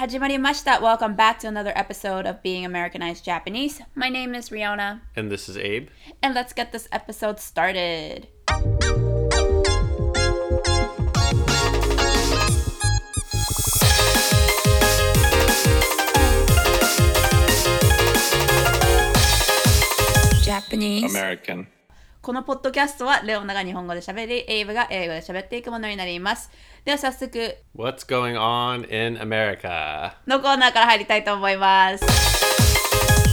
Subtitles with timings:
[0.00, 0.80] Hajimarimashita.
[0.80, 3.82] Welcome back to another episode of Being Americanized Japanese.
[3.94, 5.02] My name is Riona.
[5.14, 5.88] And this is Abe.
[6.22, 8.26] And let's get this episode started.
[20.42, 21.10] Japanese.
[21.10, 21.66] American.
[22.22, 26.50] このポッドキャストはレオナが日本語で喋り、エイブが英語で喋っていくものになります。
[26.84, 30.12] では早速 What's going on in America?
[30.26, 32.04] のコーナーから入りたいと思います。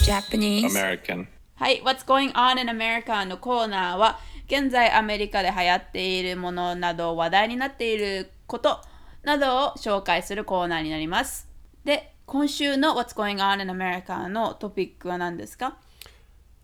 [0.10, 0.70] Japanese.
[0.70, 1.28] American.
[1.56, 3.26] はい、What's Going On in America?
[3.26, 8.80] のコーナーは、現在アメリカで流行っているものなど、話題になっていること
[9.24, 11.50] などを紹介するコーナーになります。
[11.84, 15.76] で、今週の What's Going On in America のトピックは何ですか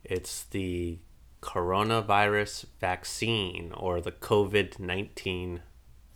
[0.09, 0.99] ？It's the
[1.43, 5.61] coronavirus vaccine or the COVID 19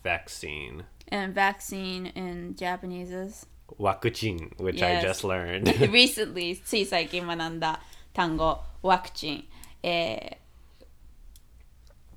[0.03, 0.83] vaccine.
[1.09, 3.45] And vaccine in Japanese is?
[3.79, 5.03] Wakuchin, which Yes.
[5.03, 5.65] I just learned.
[5.91, 7.81] recently つい最近学んだ
[8.13, 9.43] 単語ワクチン、
[9.83, 10.47] えー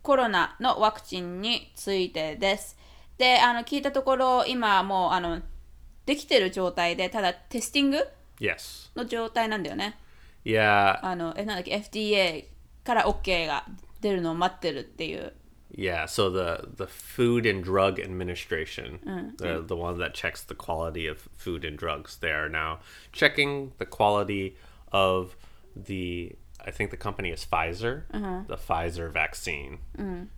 [0.03, 2.79] コロナのワクチンについてです
[3.19, 5.43] であの聞いたところ今もうあの
[6.07, 8.09] できてる状態でただテスティング
[8.41, 8.91] yes.
[8.97, 9.99] の状態なんだよね
[10.43, 10.99] Yeah.
[11.03, 12.47] あのえなんだっけ FDA
[12.90, 13.66] から OK が
[14.02, 15.34] 出るのを待ってるっていう
[15.76, 19.00] Yeah, so the the Food and Drug Administration,
[19.38, 22.80] the the one that checks the quality of food and drugs, they are now
[23.12, 24.56] checking the quality
[24.94, 25.36] of
[25.76, 26.36] the.
[26.66, 28.04] I think the company is Pfizer,
[28.48, 29.80] the Pfizer vaccine.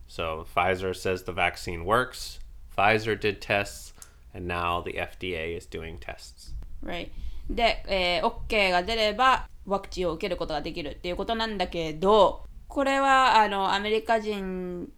[0.07, 2.39] So Pfizer says the vaccine works.
[2.75, 3.93] Pfizer did tests,
[4.33, 6.53] and now the FDA is doing tests.
[6.81, 7.11] Right.
[7.49, 14.88] で、えー OK が出れば ワクチンを受けることができるっていうことなんだけどこれはあのアメリカ人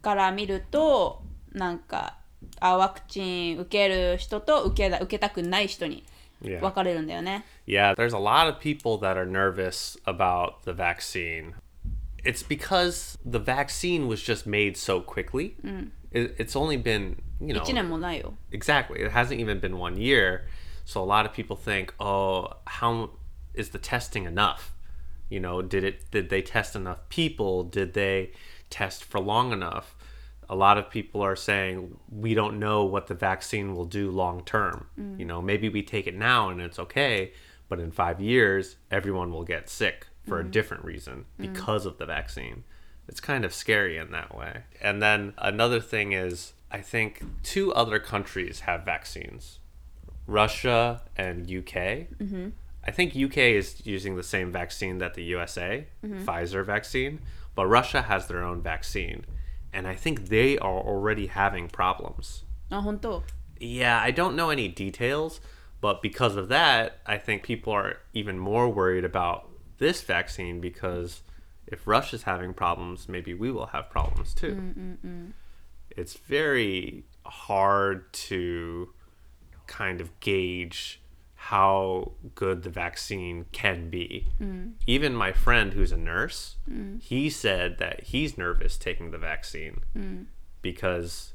[0.00, 2.18] から見るとなんか
[2.60, 6.04] あワクチン受ける人と受けだ受けたくない人に
[6.42, 6.60] Yeah.
[6.60, 7.44] 分かれるんだよね。
[7.66, 11.54] Yeah, there's a lot of people that are nervous about the vaccine.
[12.22, 15.56] It's because the vaccine was just made so quickly.
[16.12, 18.34] It, it's only been, you know, 1年もないよ。
[18.50, 19.00] exactly.
[19.00, 20.46] It hasn't even been one year.
[20.84, 23.10] So a lot of people think, oh, how
[23.54, 24.74] is the testing enough?
[25.28, 26.10] You know, did it?
[26.10, 27.64] Did they test enough people?
[27.64, 28.32] Did they
[28.70, 29.96] test for long enough?
[30.48, 34.44] A lot of people are saying we don't know what the vaccine will do long
[34.44, 34.88] term.
[35.00, 35.18] Mm.
[35.18, 37.32] You know, maybe we take it now and it's okay,
[37.68, 40.50] but in five years, everyone will get sick for a mm-hmm.
[40.50, 41.52] different reason mm.
[41.52, 42.64] because of the vaccine.
[43.08, 44.64] It's kind of scary in that way.
[44.80, 49.58] And then another thing is, I think two other countries have vaccines
[50.26, 51.74] Russia and UK.
[52.18, 52.48] Mm-hmm.
[52.86, 56.24] I think UK is using the same vaccine that the USA, mm-hmm.
[56.24, 57.20] Pfizer vaccine,
[57.54, 59.24] but Russia has their own vaccine.
[59.72, 62.44] And I think they are already having problems.
[62.70, 62.80] Ah,
[63.58, 65.40] yeah, I don't know any details,
[65.80, 71.22] but because of that, I think people are even more worried about this vaccine because
[71.66, 74.54] if Russia's having problems, maybe we will have problems too.
[74.54, 75.32] Mm-mm-mm.
[75.90, 78.90] It's very hard to
[79.66, 81.00] kind of gauge
[81.48, 84.28] how good the vaccine can be.
[84.40, 84.72] Mm.
[84.86, 86.98] Even my friend who's a nurse, mm.
[87.02, 90.24] he said that he's nervous taking the vaccine mm.
[90.62, 91.34] because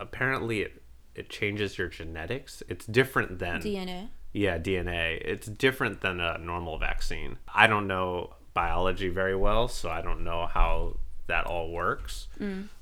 [0.00, 0.82] apparently it,
[1.14, 2.64] it changes your genetics.
[2.68, 4.08] It's different than DNA?
[4.32, 5.20] yeah, DNA.
[5.24, 7.38] It's different than a normal vaccine.
[7.54, 10.96] I don't know biology very well, so I don't know how
[11.28, 12.26] that all works.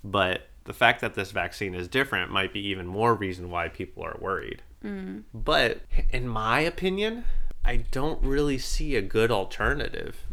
[0.02, 4.04] But the fact that this vaccine is different might be even more reason why people
[4.04, 4.62] are worried.
[4.84, 5.24] Mm.
[5.32, 5.80] But
[6.10, 7.24] in my opinion,
[7.64, 10.24] I don't really see a good alternative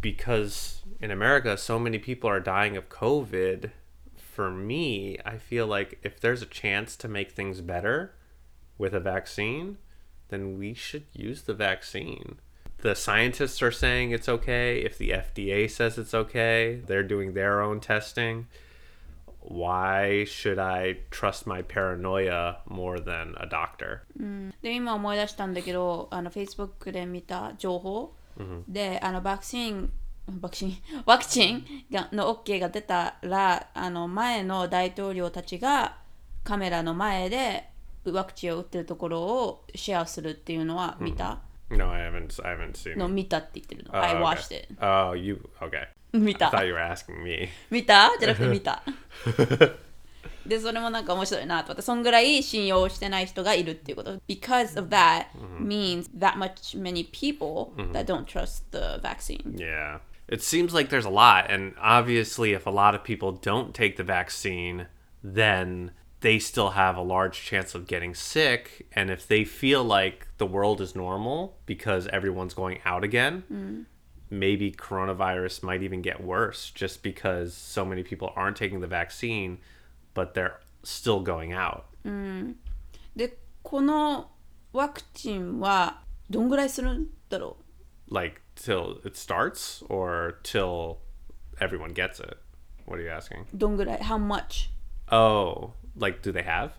[0.00, 3.70] because in America, so many people are dying of COVID.
[4.16, 8.14] For me, I feel like if there's a chance to make things better
[8.76, 9.78] with a vaccine,
[10.28, 12.38] then we should use the vaccine.
[12.78, 14.80] The scientists are saying it's okay.
[14.82, 18.46] If the FDA says it's okay, they're doing their own testing.
[19.50, 24.00] Why should I trust my paranoia more than a doctor?
[24.62, 28.14] で今思い出したんだけどあの Facebook で見た情報、
[28.68, 29.90] であのワクチン
[30.42, 30.76] ワクチン
[31.06, 35.96] ワクチンがの OK が出たらあの前の大統領たちが
[36.44, 37.70] カメラの前で
[38.04, 41.40] ワクチンを打ってるところをシェアするっていうのは見た、
[41.70, 42.42] No, I haven't.
[42.46, 42.96] I haven't seen.
[42.96, 43.90] の.見たって言ってるの。
[43.92, 44.74] Oh, I watched it.
[44.80, 45.88] Oh, you okay?
[46.13, 47.49] 見 I た thought you were asking me.
[47.69, 48.83] 見たじゃなくて見た。
[50.45, 54.19] で、それもなんか面白いなと思って、そんぐらい信用してない人がいるっていうこと。
[54.27, 55.27] Because of that
[55.59, 59.55] means that much many people that don't trust the vaccine.
[59.57, 59.99] Yeah.
[60.27, 61.49] It seems like there's a lot.
[61.49, 64.87] And obviously, if a lot of people don't take the vaccine,
[65.23, 68.87] then they still have a large chance of getting sick.
[68.93, 73.85] And if they feel like the world is normal because everyone's going out again,
[74.29, 79.59] maybe coronavirus might even get worse just because so many people aren't taking the vaccine,
[80.13, 81.85] but they're still going out.
[83.15, 84.31] でこの
[84.73, 87.57] ワクチンはどんぐらいするんだろ
[88.09, 90.97] Like till it starts or till
[91.59, 92.37] everyone gets it?
[92.85, 93.43] What are you asking?
[93.43, 94.69] うどんぐらい How much?
[95.11, 96.71] Oh, like do they have?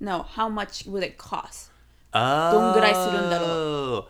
[0.00, 1.70] No, how much would it cost?
[2.12, 4.08] どんぐらいするんだろ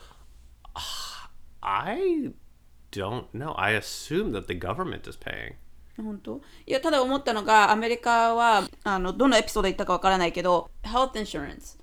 [1.61, 2.33] I
[2.92, 3.54] don't know.
[3.58, 5.54] I assume that the government is paying.
[6.02, 11.78] 本当いやただ思ったのがアメリカはあのどのエピソードで言ったかわからないけど health insurance、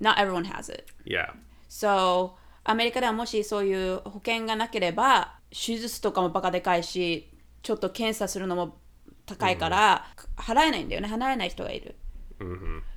[0.00, 1.32] not everyone has it Yeah.
[1.68, 2.32] so
[2.64, 7.30] アメリカではもしそういう保険がなければ手術とかもバカでかいし
[7.62, 8.78] ちょっと検査するのも
[9.26, 10.04] 高いから、
[10.36, 11.94] 払えないんだよね払えない人がいる、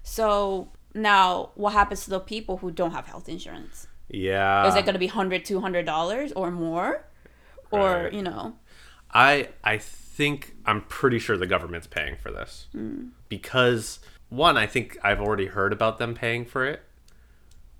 [0.03, 4.67] so now what happens to the people who don't have health insurance Yeah.
[4.67, 7.05] is it going to be 100 200 dollars or more
[7.70, 8.12] or Right.
[8.12, 8.54] you know
[9.10, 12.68] I I think I'm pretty sure the government's paying for this
[13.28, 14.00] because
[14.30, 16.80] one, I think I've already heard about them paying for it,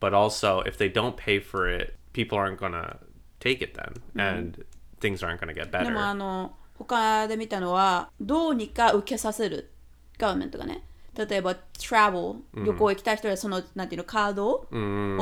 [0.00, 2.98] but also if they don't pay for it, people aren't gonna
[3.40, 4.62] take it then, and
[5.00, 6.14] things aren't gonna get でもあ better.
[6.14, 9.70] の他で見たのはどうにか受けさせる
[10.18, 10.82] ガバメントがね
[11.16, 14.66] 例えば travel 旅行行きたい人はその、なんていうのカード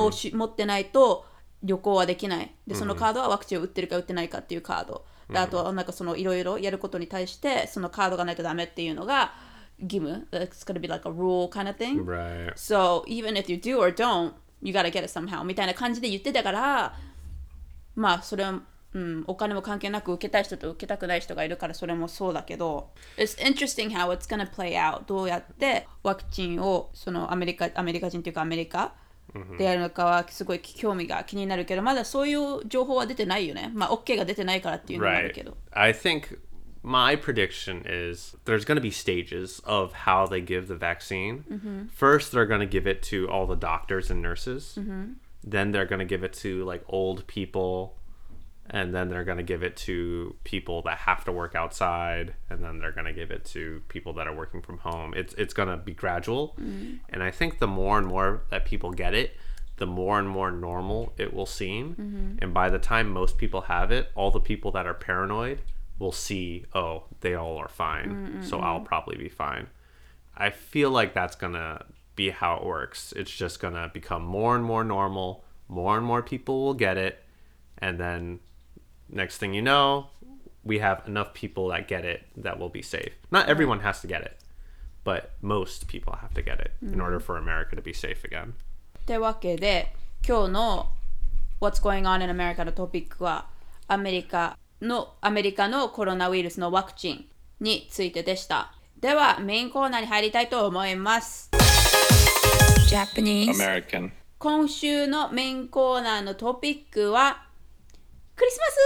[0.05, 1.27] をし、持ってないと
[1.66, 2.54] 旅行はできない。
[2.68, 5.06] でそのカードはワクチンを打ってるか打ってないかっていうカード。
[5.30, 9.34] であとはなんかそのいろいろやることに対してそのカードがないとダメっていうのが
[9.80, 10.28] 義務。
[10.32, 12.06] It's gonna be like a rule kind of thing.
[12.06, 12.54] Right.
[12.54, 15.44] So even if you do or don't, you gotta get it somehow.
[15.44, 16.96] みたいな感じで言ってたから、
[17.96, 18.62] まあそれは、
[18.94, 25.06] うん、お金も関係なく受けたい人と受けたくない人がいるからそれもそうだけど、It's interesting how it's gonna play out.
[25.08, 28.94] どうやってワクチンをそのアメリカアメリカ人というかアメリカ
[29.59, 33.71] でやるのかはすごい興味が気になるけど、まだそういう情報は出てないよね。
[33.75, 35.35] まあ OK が出てないからっていうのもある Right.
[35.35, 35.56] けど。
[35.73, 36.38] I think
[36.82, 41.44] my prediction is there's going to be stages of how they give the vaccine.
[41.94, 44.79] First, they're going to give it to all the doctors and nurses.
[45.44, 47.97] Then they're going to give it to like old people.
[48.70, 52.34] and then they're going to give it to people that have to work outside.
[52.50, 55.14] And then they're going to give it to people that are working from home.
[55.16, 56.56] It's, it's going to be gradual.
[56.60, 56.96] Mm-hmm.
[57.10, 59.38] And I think the more and more that people get it,
[59.78, 61.92] the more and more normal it will seem.
[61.92, 62.38] Mm-hmm.
[62.42, 65.62] And by the time most people have it, all the people that are paranoid
[66.00, 68.42] will see, oh, they all are fine.
[68.44, 69.68] So I'll probably be fine.
[70.36, 71.86] I feel like that's going to
[72.16, 73.14] be how it works.
[73.16, 75.44] It's just going to become more and more normal.
[75.68, 77.24] More and more people will get it.
[77.78, 78.40] And then
[79.09, 80.06] next thing you know,
[80.65, 83.12] we have enough people that get it that will be safe.
[83.31, 84.38] Not everyone has to get it,
[85.05, 88.55] but most people have to get it in order for America to be safe again.
[89.00, 89.94] ってわけで
[90.27, 90.88] 今日の
[91.61, 93.47] What's Going On in America のトピックは
[93.88, 97.25] アメリカのアメリカのコロナウイルスのワクチン
[97.61, 101.50] についてでしたではメインコーナーに入りたいと思います
[102.88, 104.11] Japanese American.
[104.38, 107.44] 今週のメインコーナーのトピックは
[108.36, 108.80] クリスマス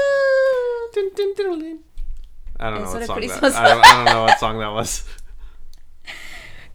[2.61, 3.55] I don't know what song that.
[3.55, 5.05] I don't, I don't know what song that was.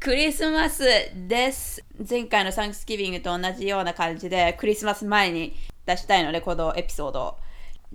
[0.01, 0.85] クリスマス
[1.15, 5.55] です前回のサンクスギビングと同じような感じでクリスマス前に
[5.87, 7.39] 出したいのでこのエピソードを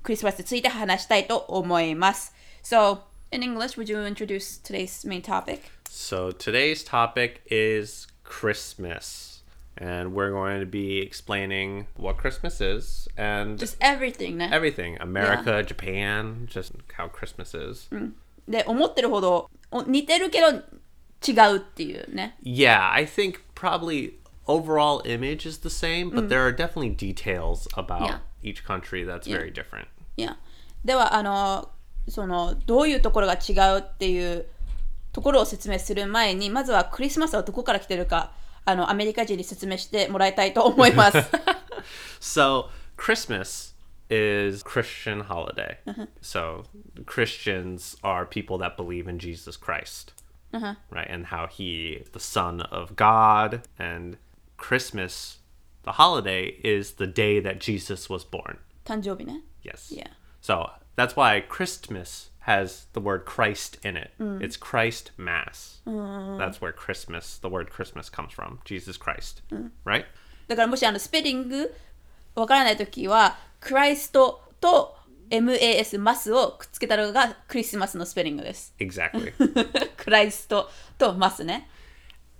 [0.01, 3.01] クリスマスについて話したいと思います So
[3.31, 5.61] in English would you introduce today's main topic?
[5.87, 9.38] So today's topic is Christmas.
[9.76, 15.64] And we're going to be explaining what Christmas is and Just everything ね everything America,
[15.64, 17.88] Japan, just how Christmas is.
[18.48, 20.48] で思ってるほどお似てるけど
[21.26, 24.14] 違うっていうね Yeah, I think probably
[24.46, 28.18] overall image is the same, but there are definitely details about Yeah.
[28.44, 29.86] each country that's very different.
[30.16, 30.36] いや
[30.84, 31.68] ではあの
[32.08, 34.46] そのどういうところが違うっていう
[35.12, 38.30] ところを説明する前にまずはクリスマスはどこから来てるか
[38.64, 41.18] あのアメリカ人に説明してもらいたいと思います
[42.20, 43.74] So, Christmas
[44.08, 45.78] is Christian holiday.
[46.22, 46.64] So,
[47.04, 50.12] Christians are people that believe in Jesus Christ.
[50.90, 51.06] Right?
[51.10, 54.16] And how he the son of God and
[54.56, 55.38] Christmas
[55.82, 58.58] the holiday is the day that Jesus was born.
[58.84, 59.92] 誕生日ね Yes.
[59.92, 60.06] Yeah.
[60.40, 64.10] So, that's why Christmas has the word Christ in it.
[64.40, 65.80] It's Christ Mass.
[65.86, 68.58] That's where Christmas, the word Christmas comes from.
[68.64, 69.42] Jesus Christ.
[69.84, 70.04] Right?
[70.46, 71.74] だからもしあのスペリング
[72.34, 74.94] わからないときはクライストと
[75.30, 79.32] MAS マスをくっつけたのがクリスマスのスペリングです Exactly.
[79.96, 81.68] クライストとマスね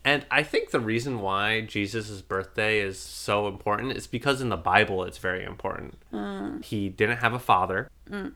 [0.07, 4.57] And I think the reason why Jesus' birthday is so important is because in the
[4.57, 5.95] Bible it's very important.
[6.63, 7.89] He didn't have a father,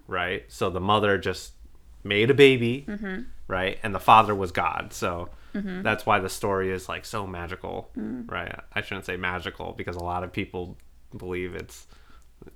[0.06, 0.44] right?
[0.48, 1.52] So the mother just
[2.03, 3.21] made a baby, mm-hmm.
[3.47, 3.79] right?
[3.83, 4.93] And the father was God.
[4.93, 5.81] So mm-hmm.
[5.81, 8.29] that's why the story is like so magical, mm.
[8.29, 8.59] right?
[8.73, 10.77] I shouldn't say magical because a lot of people
[11.17, 11.87] believe it's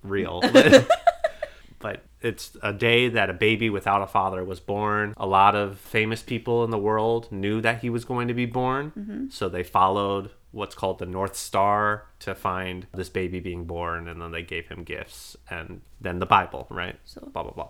[0.04, 0.42] real.
[1.80, 5.14] but it's a day that a baby without a father was born.
[5.18, 8.46] A lot of famous people in the world knew that he was going to be
[8.46, 9.30] born, mm-hmm.
[9.30, 14.22] so they followed what's called the North Star to find this baby being born, and
[14.22, 16.96] then they gave him gifts, and then the Bible, right?
[17.06, 17.70] So- blah blah blah.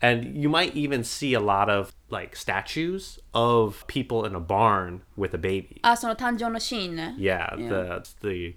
[0.00, 5.00] And you might even see a lot of like statues of people in a barn
[5.16, 5.80] with a baby.
[5.82, 7.14] あ、その誕生のシーンね。
[7.18, 8.56] Yeah, the the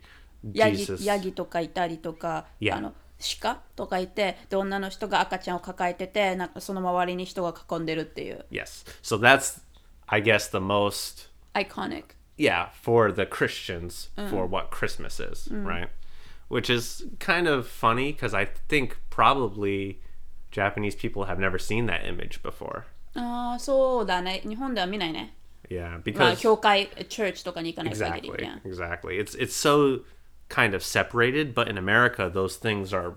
[0.53, 1.05] ヤギ Jesus.
[1.05, 2.75] ヤギとかいたりとか、 Yeah.
[2.75, 2.93] あの
[3.41, 8.86] 鹿とかいてで女の人が赤ちゃんを抱えててなんかその周りに人が囲んでるっていう Yes.
[9.01, 9.62] So that's
[10.08, 15.89] I guess the most アイコニック yeah, for the Christians for what Christmas is, right?
[16.48, 20.00] Which is kind of funny because I think probably
[20.53, 22.84] Japanese people have never seen that image before.
[23.15, 25.36] ああそうだね日本では見ないね
[25.69, 28.62] Yeah, まあ because 教会チャーチとかに行かない限り exactly, yeah.
[28.63, 29.19] exactly.
[29.19, 30.01] It's it's so
[30.50, 33.13] kind of separated, but in America, those things are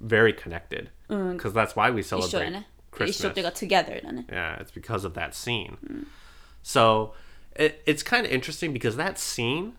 [0.00, 2.68] very connected because that's why we 一緒だ celebrate ね
[3.06, 3.30] 一緒 Christmas.
[3.30, 5.78] っていうか together だね Yeah, it's because of that scene.
[6.62, 7.14] So
[7.56, 9.72] it, it's kind of interesting because that scene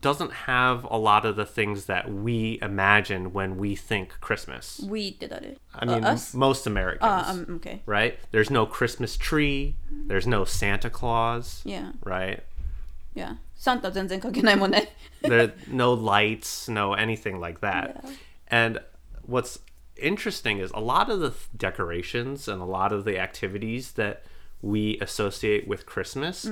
[0.00, 4.80] doesn't have a lot of the things that we imagine when we think Christmas.
[4.86, 6.34] We って誰 I mean, uh, us?
[6.34, 8.18] most Americans, あ、um, okay right?
[8.30, 9.74] There's no Christmas tree,
[10.06, 12.42] there's no Santa Claus, yeah right?
[13.14, 18.02] yeah サンタ全然関係ないもんね there no lights, no anything like that.
[18.48, 18.80] And
[19.26, 19.58] what's
[19.96, 24.22] interesting is a lot of the th- decorations and a lot of the activities that
[24.62, 26.48] we associate with Christmas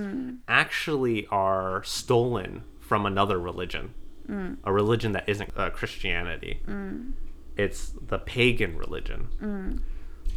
[0.48, 3.91] actually are stolen from another religion,
[4.29, 4.55] mm.
[4.63, 6.62] a religion that isn't uh, Christianity.
[6.67, 7.13] Mm.
[7.57, 9.29] It's the pagan religion.
[9.41, 9.79] Mm.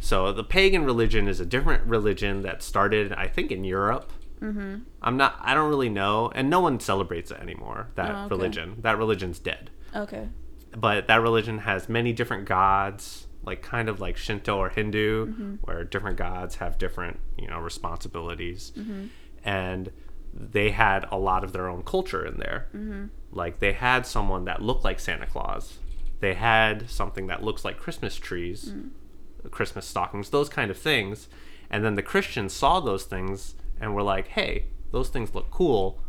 [0.01, 4.11] So the pagan religion is a different religion that started, I think, in Europe.
[4.41, 4.77] Mm-hmm.
[5.03, 5.37] I'm not.
[5.39, 7.89] I don't really know, and no one celebrates it anymore.
[7.93, 8.29] That Oh, okay.
[8.29, 8.77] religion.
[8.81, 9.69] That religion's dead.
[9.95, 10.27] okay
[10.75, 15.53] But that religion has many different gods, like kind of like Shinto or Hindu, mm-hmm.
[15.61, 19.05] where different gods have different, you know, responsibilities, mm-hmm.
[19.43, 19.91] and
[20.39, 22.67] they had a lot of their own culture in there.
[22.75, 23.05] Mm-hmm.
[23.31, 25.79] Like they had someone that looked like Santa Claus.
[26.19, 29.49] They had something that looks like Christmas trees, mm-hmm.
[29.49, 31.27] Christmas stockings, those kind of things.
[31.69, 36.01] And then the Christians saw those things and were like, hey, those things look cool.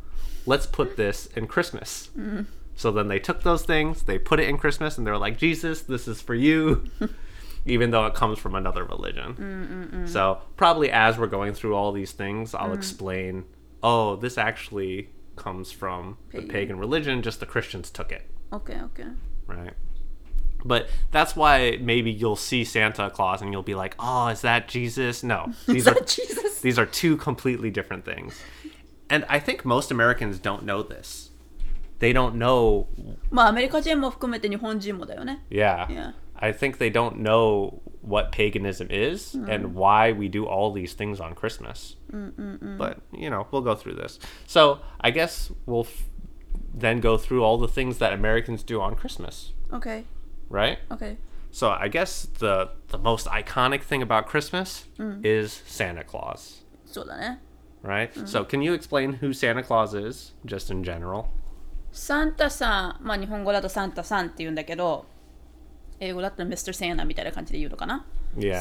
[0.46, 2.10] Let's put this in Christmas.
[2.16, 2.42] Mm-hmm.
[2.74, 5.36] So then they took those things, they put it in Christmas, and they were like,
[5.36, 6.84] Jesus, this is for you,
[7.66, 9.34] even though it comes from another religion.
[10.06, 13.46] So probably as we're going through all these things, I'll explain,
[13.81, 16.49] oh, this actually comes from the Pagan.
[16.49, 19.07] pagan religion, just the Christians took it okay okay
[19.47, 19.73] right?
[20.65, 24.69] But that's why maybe you'll see Santa Claus and you'll be like, "Oh, is that
[24.69, 28.41] Jesus?" No, these are Jesus these are two completely different things.
[29.09, 31.31] And I think most Americans don't know this.
[31.99, 32.87] They don't know.
[33.29, 36.13] まあアメリカ人も含めて日本人もだよね Yeah, Yeah.
[36.35, 41.19] I think they don't know what paganism is and why we do all these things
[41.19, 41.95] on Christmas.
[42.09, 44.19] But you know, we'll go through this.
[44.45, 46.03] So I guess we'll f-
[46.73, 50.05] then go through all the things that Americans do on Christmas, okay
[50.49, 50.79] right?
[50.91, 51.17] okay
[51.51, 54.85] So I guess the the most iconic thing about Christmas
[55.23, 57.39] is Santa Claus, そうだね
[57.83, 58.11] right?
[58.27, 61.25] So can you explain who Santa Claus is, just in general?
[61.91, 65.05] サンタさんまあ日本語だとサンタさんって言うんだけど
[66.00, 66.72] 英語だったら Mr.
[66.72, 68.04] セーナみたいな感じで言うのかな？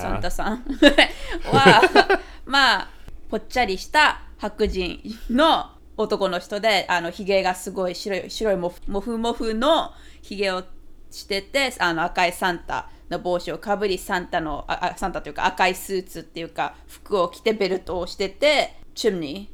[0.01, 0.63] サンタさん
[1.43, 2.89] はまあ
[3.29, 9.91] ぽっちゃりした白人の男の人であのひげがすごい白い白いモフモフモフの
[10.21, 10.63] ひげを
[11.11, 19.49] しててあの赤いサンタの帽子をかぶりサンタのああサンタというか赤いスーツっていうか服を着てベルトをしててチムニ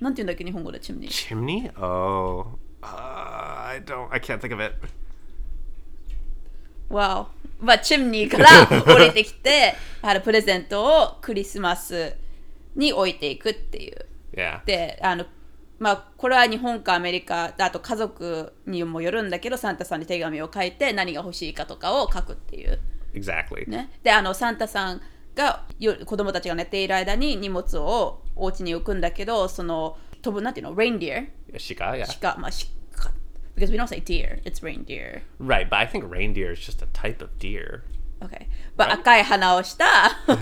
[0.00, 1.70] ーなんて言うんだっけ日本語でチムニー Chimney?
[1.80, 4.08] Oh, uh, I don't.
[4.10, 4.74] I can't think of it.
[6.96, 7.28] わ
[7.60, 7.64] お。
[7.64, 12.16] まあ、チムニーから 降りてきて、あのプレゼントをクリスマス
[12.74, 14.06] に置いていくっていう。
[14.34, 14.64] Yeah.
[14.64, 15.26] で、あの、
[15.78, 22.80] まあ、これは日本かアメリカ、あと家族にもよるんだけど、サンタさんに手紙を書いて何が欲しいかとかを書くっていう。
[23.14, 23.68] Exactly.
[23.68, 23.90] ね。
[24.02, 25.00] で、あの、サンタさん
[25.34, 32.20] がよ子供たちが寝ている間に荷物をお家に置くんだけど、その、飛ぶ、なんていうの、レインディア Shika, yeah.
[32.20, 32.81] 鹿、まあ、鹿。
[33.61, 35.23] Because we don't say deer, it's reindeer.
[35.39, 37.83] Right, but I think reindeer is just a type of deer.
[38.23, 38.47] Okay.
[38.75, 40.37] But 赤い鼻をした鹿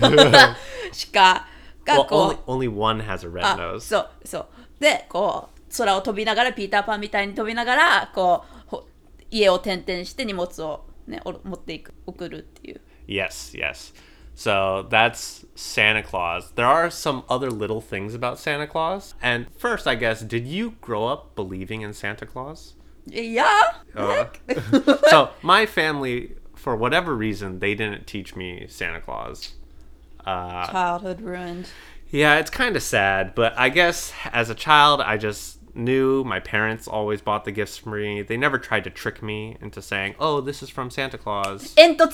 [1.12, 1.46] が
[1.86, 3.80] Well, こ only only one has a red う、あ nose.
[3.80, 4.46] そうそう。
[4.80, 8.86] でこう空を飛びながらピーターパンみたいに飛びながらこうほ
[9.30, 13.94] 家を転々して荷物を、ね、お持っていく送るっていう Yes, yes.
[14.34, 16.52] So that's Santa Claus.
[16.54, 19.14] There are some other little things about Santa Claus.
[19.22, 22.74] And first, I guess, did you grow up believing in Santa Claus?
[23.05, 23.61] Yeah.
[23.95, 24.25] Uh,
[25.09, 29.53] so my family, for whatever reason, they didn't teach me Santa Claus.
[30.25, 31.69] Uh, Childhood ruined.
[32.09, 36.39] Yeah, it's kind of sad, but I guess as a child, I just knew my
[36.39, 38.21] parents always bought the gifts for me.
[38.21, 42.07] They never tried to trick me into saying, "Oh, this is from Santa Claus." 煙突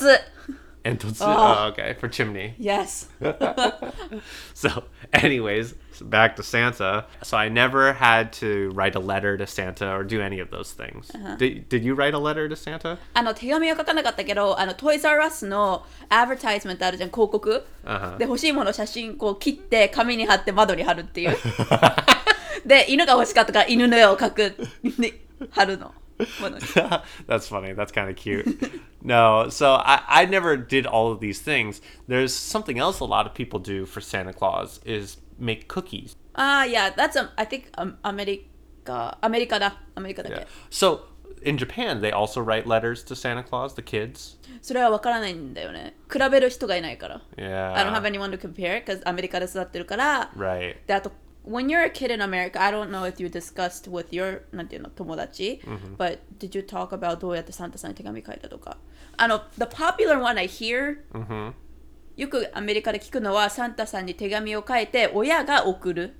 [0.88, 1.66] Entotsu, oh.
[1.66, 1.68] oh.
[1.70, 2.56] okay, for chimney.
[2.58, 3.10] Yes.
[4.54, 7.06] so, anyways, back to Santa.
[7.24, 10.72] So I never had to write a letter to Santa or do any of those
[10.72, 11.12] things.
[11.14, 11.38] Uh -huh.
[11.38, 12.98] Did, did you write a letter to Santa?
[13.14, 17.66] あの手紙は書かなかったけど、あの Toys R Us のアドバタイズメントあるじゃん、広告。
[17.86, 18.18] Uh huh.
[18.18, 21.38] で欲しいもの写真こう切って紙に貼って窓に貼るっていう。
[22.66, 24.56] で犬が欲しかったから犬の絵を描く
[25.52, 25.94] 貼るの。
[27.27, 27.73] That's funny.
[27.73, 28.47] That's kind of cute.
[29.03, 31.81] no, so I, I never did all of these things.
[32.07, 36.17] There's something else a lot of people do for Santa Claus is make cookies.
[36.35, 38.49] ああいや that's a, I think、um, アメリ
[38.85, 40.47] カアメリカだアメリカだけ、 Yeah.
[40.71, 41.01] So
[41.45, 44.39] in Japan, they also write letters to Santa Claus, the kids.
[44.63, 47.75] それは分からないんだよね比べる人がいないから Yeah.
[47.75, 50.77] I don't have anyone to compare because アメリカで育ってるから Right.
[50.87, 51.11] であと
[51.48, 55.62] when you're a kid in America I don't know if you discussed with your なんていうの友達、
[55.98, 58.78] but did you talk about どうやってサンタさんに手紙書いたとか？
[59.18, 60.98] あの the popular one I hear、
[62.16, 66.16] よくアメリカで聞くのはサンタさんに手紙を書いて親が送る。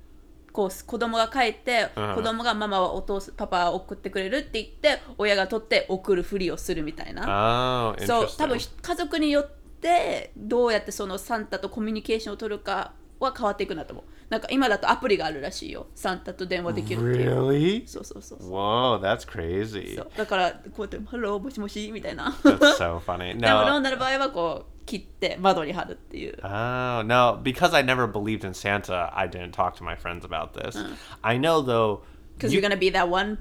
[0.50, 7.94] こう子供が書いて、うん子供がママはお父パパは送ってくれるって言って親が取って送るふりをするみたいな。
[7.96, 17.87] Oh, そう.多分家族によってどうやってそのサンタとコミュニケーションを取るかは変わっていくなと思うなんか今だとアプリがあるらしいよサンタと電話できるっていう Really?
[17.87, 19.95] そうそうそうそう Whoa, that's crazy.
[19.95, 23.39] そうだからこうやって「ハローもしもし」みたいな That's so funny.
[23.39, 23.89] でも飲ん No.
[23.91, 27.39] だ場合はこう切って窓に貼るっていう Oh, no.
[27.43, 30.77] Because I never believed in Santa, I didn't talk to my friends about this.
[31.21, 32.01] I know, though.
[32.37, 33.37] because you- you're gonna be that one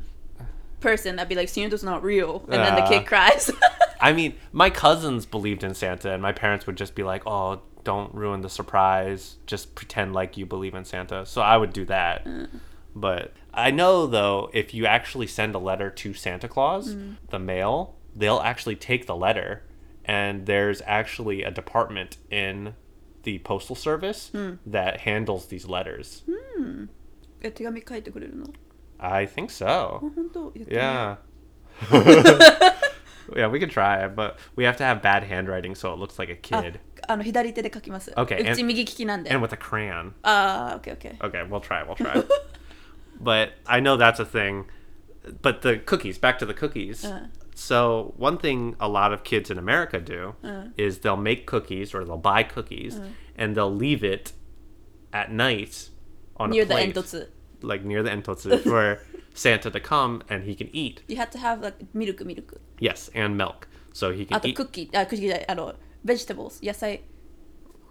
[0.81, 2.89] person that be like Santa's not real and then the Ah.
[2.89, 3.51] kid cries
[4.01, 7.61] I mean, my cousins believed in Santa, and my parents would just be like, oh,
[7.88, 9.38] don't ruin the surprise.
[9.46, 11.26] Just pretend like you believe in Santa.
[11.26, 12.26] So I would do that.
[12.26, 12.60] Mm.
[12.94, 17.16] But I know though, if you actually send a letter to Santa Claus, mm.
[17.30, 19.64] the mail, they'll actually take the letter,
[20.04, 22.76] and there's actually a department in
[23.24, 24.58] the postal service mm.
[24.66, 26.24] that handles these letters.
[26.28, 26.90] Mm.
[29.00, 30.12] I think so.
[30.70, 31.16] Yeah.
[33.36, 36.30] yeah, we could try but we have to have bad handwriting so it looks like
[36.30, 36.82] a ah, kid.
[37.09, 40.13] あの左手で書きます Okay, うち and- 右利きなんで And with a crayon.
[40.23, 41.85] ああ OK OK Okay, we'll try.
[41.85, 42.25] We'll try.
[43.21, 44.65] but I know that's a thing.
[45.41, 47.05] But the cookies, back to the cookies.
[47.05, 47.29] Uh.
[47.55, 50.35] So, one thing a lot of kids in America do
[50.77, 52.99] is they'll make cookies or they'll buy cookies
[53.37, 54.33] and they'll leave it
[55.13, 55.91] at night
[56.39, 57.29] on near a the plate, 煙突
[57.63, 58.99] like near the entotsu, for
[59.35, 61.03] Santa to come and he can eat.
[61.07, 63.69] You have to have like ミルクミルク Yes, and milk.
[63.93, 64.55] So he あ can と eat.
[64.57, 67.03] クッキーあクッキーじゃないあの vegetables 野菜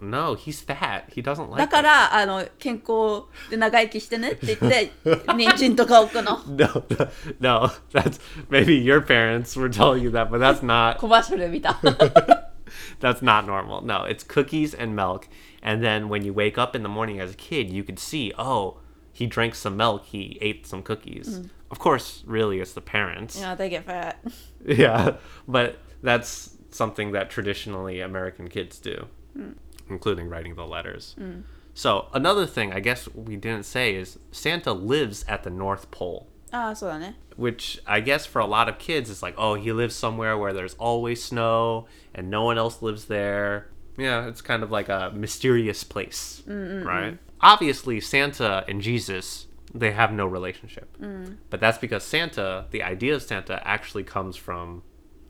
[0.04, 1.04] No, he's fat.
[1.14, 1.84] He doesn't だ like か it.
[1.84, 4.92] らあの健康で長生きしてねって言って
[5.38, 6.84] 人参とか置くの No,
[7.40, 11.80] no, that's maybe your parents were telling you that, but that's not コ マーシャル見た
[13.00, 13.82] that's not normal.
[13.84, 15.28] No, it's cookies and milk.
[15.62, 18.34] And then when you wake up in the morning as a kid, you could see,
[18.40, 18.78] oh,
[19.14, 21.42] he drank some milk, he ate some cookies.
[21.70, 23.38] Of course, really it's the parents.
[23.40, 24.18] Yeah they get fat
[24.66, 29.55] Yeah, but that's something that traditionally American kids do, mm.
[29.89, 31.15] including writing the letters.
[31.19, 31.43] Mm.
[31.75, 36.29] So another thing I guess we didn't say is Santa lives at the North Pole.
[36.53, 36.89] Ah, so
[37.37, 40.53] Which I guess for a lot of kids it's like, oh, he lives somewhere where
[40.53, 43.69] there's always snow and no one else lives there.
[43.99, 46.85] Yeah, it's kind of like a mysterious place, Mm-mm-mm.
[46.85, 47.19] right?
[47.41, 50.97] Obviously, Santa and Jesus they have no relationship.
[50.99, 51.37] Mm.
[51.51, 54.83] But that's because Santa, the idea of Santa, actually comes from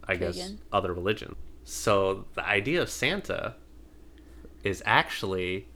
[0.09, 1.37] I guess, other religions.
[1.65, 3.55] So the idea of Santa
[4.63, 5.69] is actually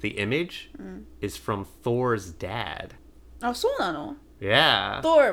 [0.00, 1.04] the image mm.
[1.20, 2.94] is from Thor's dad.
[3.42, 4.16] Oh, so no.
[4.40, 5.00] Yeah.
[5.00, 5.32] Thor,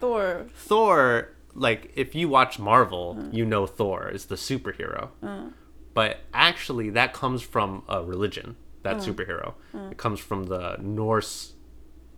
[0.00, 0.46] Thor?
[0.54, 3.32] Thor, like if you watch Marvel, mm.
[3.32, 5.10] you know Thor is the superhero.
[5.22, 5.52] Mm.
[5.94, 9.06] But actually that comes from a religion, that mm.
[9.06, 9.54] superhero.
[9.74, 9.92] Mm.
[9.92, 11.54] It comes from the Norse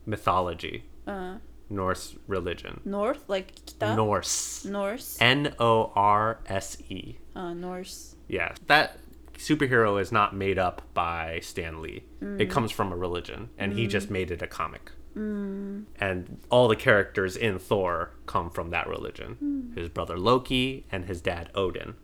[0.06, 0.84] mythology.
[1.06, 1.40] Mm.
[1.68, 2.80] Norse religion.
[2.84, 3.96] North, like kita?
[3.96, 4.64] Norse.
[4.64, 5.18] Norse.
[5.20, 7.18] N O R S E.
[7.34, 8.14] Uh, Norse.
[8.28, 8.98] Yeah, that
[9.34, 12.04] superhero is not made up by Stan Lee.
[12.20, 12.40] Mm.
[12.40, 13.76] It comes from a religion, and mm.
[13.76, 14.92] he just made it a comic.
[15.16, 15.84] Mm.
[15.98, 19.36] And all the characters in Thor come from that religion.
[19.42, 19.78] Mm.
[19.78, 21.94] His brother Loki and his dad Odin.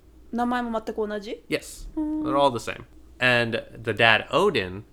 [1.48, 2.24] Yes, mm.
[2.24, 2.86] they're all the same.
[3.20, 4.84] And the dad Odin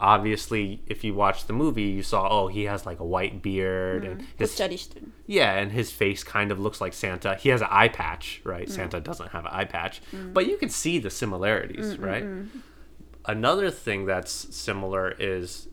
[0.00, 4.02] obviously if you watch the movie you saw oh he has like a white beard
[4.02, 4.12] mm.
[4.12, 4.30] and mm-hmm.
[4.38, 4.88] his,
[5.26, 7.34] yeah and his face kind of looks like santa.
[7.36, 8.68] He has an eye patch right?
[8.68, 8.72] Mm.
[8.72, 10.00] santa doesn't have an eye patch.
[10.12, 10.32] Mm.
[10.32, 12.24] but you can see the similarities right?
[13.24, 15.68] Another thing that's similar is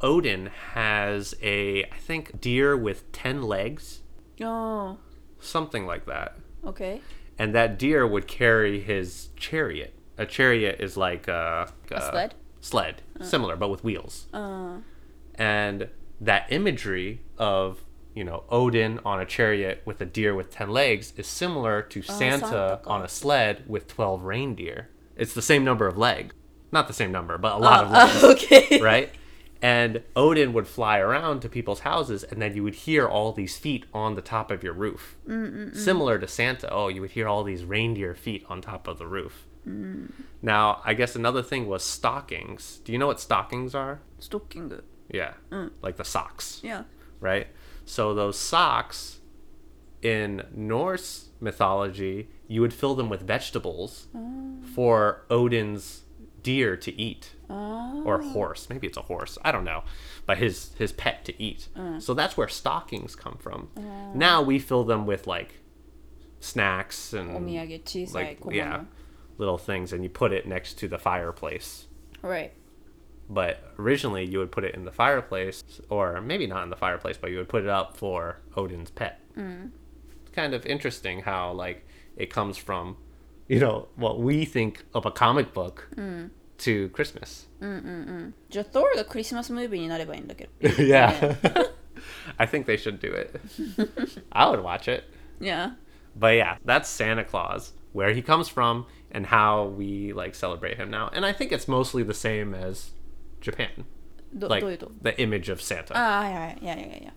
[0.00, 4.00] odin has a i think deer with 10 legs.
[4.40, 4.98] Oh.
[5.40, 6.36] Something like that.
[6.64, 7.00] Okay.
[7.38, 9.94] And that deer would carry his chariot.
[10.16, 12.34] A chariot is like uh, a, a, a sled?
[12.60, 13.24] sled, uh.
[13.24, 14.26] similar but with wheels.
[14.32, 14.78] Uh.
[15.34, 15.88] And
[16.20, 21.12] that imagery of you know Odin on a chariot with a deer with ten legs
[21.16, 24.88] is similar to Santa, Santa on a sled with twelve reindeer.
[25.16, 26.34] It's the same number of legs,
[26.72, 28.24] not the same number, but a lot uh, of legs.
[28.44, 28.80] okay.
[28.80, 29.10] Right.
[29.60, 33.56] And Odin would fly around to people's houses, and then you would hear all these
[33.56, 35.16] feet on the top of your roof.
[35.26, 35.76] Mm-mm-mm.
[35.76, 36.70] Similar to Santa.
[36.70, 39.47] Oh, you would hear all these reindeer feet on top of the roof.
[39.68, 40.12] Mm.
[40.42, 42.80] Now, I guess another thing was stockings.
[42.84, 44.00] Do you know what stockings are?
[44.18, 44.72] Stocking.
[45.12, 45.34] Yeah.
[45.50, 45.70] Mm.
[45.82, 46.60] Like the socks.
[46.62, 46.84] Yeah.
[47.20, 47.48] Right?
[47.84, 49.18] So those socks
[50.02, 54.58] in Norse mythology, you would fill them with vegetables oh.
[54.74, 56.02] for Odin's
[56.42, 57.32] deer to eat.
[57.50, 58.02] Oh.
[58.04, 58.68] Or horse.
[58.68, 59.38] Maybe it's a horse.
[59.42, 59.82] I don't know.
[60.26, 61.68] But his his pet to eat.
[61.76, 62.00] Mm.
[62.00, 63.70] So that's where stockings come from.
[63.76, 64.12] Oh.
[64.14, 65.54] Now we fill them with like
[66.40, 68.84] snacks and omiyage, like, yeah,
[69.37, 71.87] little things and you put it next to the fireplace.
[72.21, 72.53] Right
[73.29, 77.17] but originally you would put it in the fireplace or maybe not in the fireplace
[77.17, 81.85] but you would put it up for odin's pet it's kind of interesting how like
[82.17, 82.97] it comes from
[83.47, 85.87] you know what we think of a comic book
[86.57, 87.47] to christmas
[88.49, 91.71] じゃあ Thor がクリスマスムービーになればいいんだけど yeah
[92.37, 93.39] i think they should do it
[94.31, 95.05] i would watch it
[95.41, 95.77] いや
[96.17, 100.89] but yeah that's santa claus where he comes from and how we like celebrate him
[100.89, 102.93] now and i think it's mostly the same as
[103.41, 103.69] japan
[104.33, 107.13] ど like どういうと the image of santa ああはいはいいやいやいやいや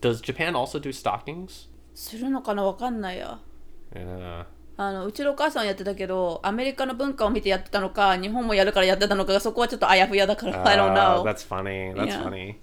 [0.00, 1.68] Does Japan also do stockings?
[1.94, 3.38] するのかなわかんないや
[3.94, 4.44] Yeah.
[4.76, 11.92] あのうちのお母さんはやってたけどアメリカの文化を見てやってたのか日本もやるからやってたのかがそこはちょっとあやふやだから I don't Oh, know that's funny.
[11.94, 12.22] That's Yeah.
[12.24, 12.54] funny.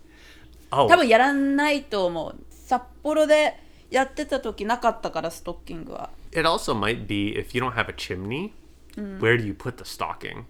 [0.71, 3.55] Oh, 多分やらないと思う札幌で
[3.91, 8.54] やってた時なかったからストッキングは it also might be if you don't have a chimney,
[8.96, 9.20] mm.
[9.20, 10.46] where do you put the stocking?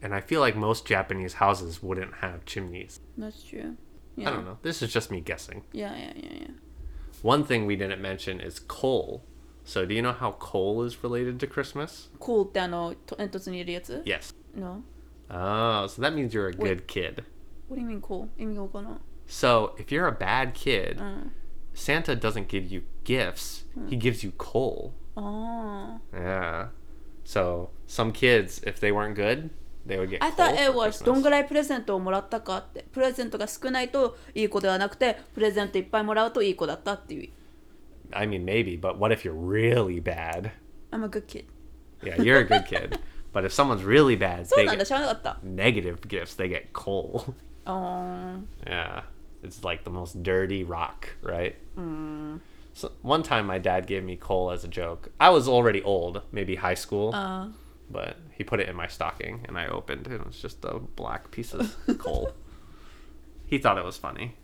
[0.00, 3.00] And I feel like most Japanese houses wouldn't have chimneys.
[3.16, 3.76] That's true.
[4.16, 4.28] Yeah.
[4.28, 4.58] I don't know.
[4.62, 5.62] This is just me guessing.
[5.72, 6.46] Yeah, yeah, yeah, yeah.
[7.22, 9.24] One thing we didn't mention is coal.
[9.64, 12.10] So do you know how coal is related to Christmas?
[12.20, 12.44] Coal
[14.04, 14.34] Yes.
[14.54, 14.84] No.
[15.30, 16.58] Oh, so that means you're a Wait.
[16.58, 17.24] good kid.
[17.66, 18.28] What do you mean coal?
[19.26, 21.28] So if you're a bad kid, uh.
[21.72, 23.64] Santa doesn't give you gifts.
[23.74, 23.88] Uh.
[23.88, 24.00] He hmm.
[24.00, 24.94] gives you coal.
[25.15, 26.67] ああ Yeah.
[27.25, 29.49] So some kids, if they weren't good,
[29.85, 30.23] they would get.
[30.23, 31.05] I coal thought it for was Christmas.
[31.05, 37.29] どんぐらいプレゼントをもらったかってプレゼントが少ないといい子ではなくてプレゼントいっぱいもらうといい子だったっていう
[38.11, 40.51] I mean, maybe, but what if you're really bad?
[40.91, 41.45] I'm a good kid
[42.01, 42.97] Yeah, you're a good kid,
[43.33, 46.35] but if someone's really bad, そう they なんだ get 知らなかった negative gifts.
[46.35, 47.35] They get coal.
[47.65, 49.03] あ yeah,
[49.43, 51.55] it's like the most dirty rock, right?
[52.74, 55.10] So one time my dad gave me coal as a joke.
[55.20, 57.14] I was already old, maybe high school.
[57.14, 57.48] Uh.
[57.88, 60.14] But he put it in my stocking and I opened it.
[60.14, 62.32] It was just a black piece of coal.
[63.46, 64.36] he thought it was funny.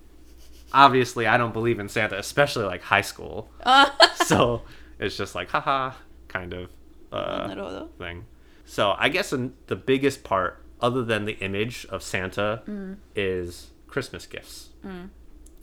[0.72, 3.50] Obviously, I don't believe in Santa, especially like high school.
[3.62, 3.90] Uh.
[4.26, 4.62] so
[5.00, 5.92] it's just like, haha,
[6.28, 6.70] kind of
[7.10, 8.26] uh, thing.
[8.64, 12.96] So I guess in the biggest part, other than the image of Santa, mm.
[13.16, 15.08] is Christmas gifts mm.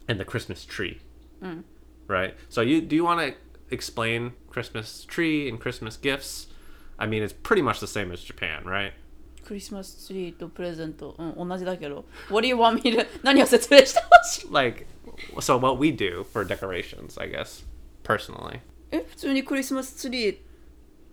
[0.10, 1.00] and the Christmas tree.
[1.42, 1.64] Mm
[2.09, 2.35] Right.
[2.49, 3.35] So you do you want to
[3.71, 6.49] explain Christmas tree and Christmas gifts?
[6.99, 8.93] I mean, it's pretty much the same as Japan, right?
[9.45, 14.87] クリスマスツリーとプレゼント、うん、同じだけど What do you want me to 何を説明してほしい Like,
[15.41, 17.67] so what we do for decorations, I guess,
[18.05, 18.61] personally.
[18.93, 20.37] え普通にクリスマスツリー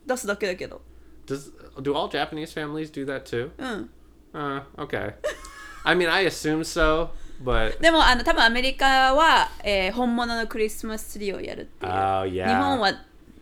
[0.05, 0.81] 出すだけだけど
[1.25, 3.51] Does do all Japanese families do that too?
[3.57, 3.89] うん
[4.31, 5.15] Uh, okay.
[5.83, 7.09] I mean, I assume so,
[7.44, 12.48] But でもあの多分アメリカは、えー本物のクリスマスツリーをやるっていう、Oh, yeah.
[12.48, 12.92] 日本は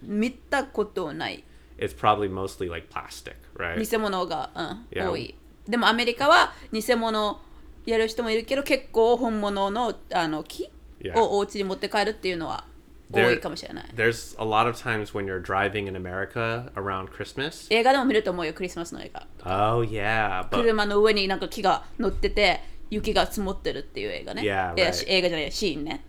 [0.02, 1.44] 見たことない
[1.78, 3.78] it's probably mostly like plastic, right?
[3.80, 5.10] 偽物が、うん、Yeah.
[5.10, 5.34] 多い
[5.68, 7.40] でもアメリカは偽物
[7.86, 10.68] やる人もいるけど結構本物のあの木
[11.00, 11.18] Yeah.
[11.18, 12.64] をお家に持って帰るっていうのは
[13.10, 17.66] 多いかもしれない There's a lot of times when you're driving in America around Christmas.
[17.74, 19.26] 映画でも見ると思うよクリスマスの映画
[19.74, 22.60] Oh yeah, but 車の上になんか木が乗ってて
[22.91, 24.41] 雪が積もってるっていう映画ね。
[24.43, 25.05] Yeah, いや right.
[25.07, 26.03] 映画じゃない、シーンね。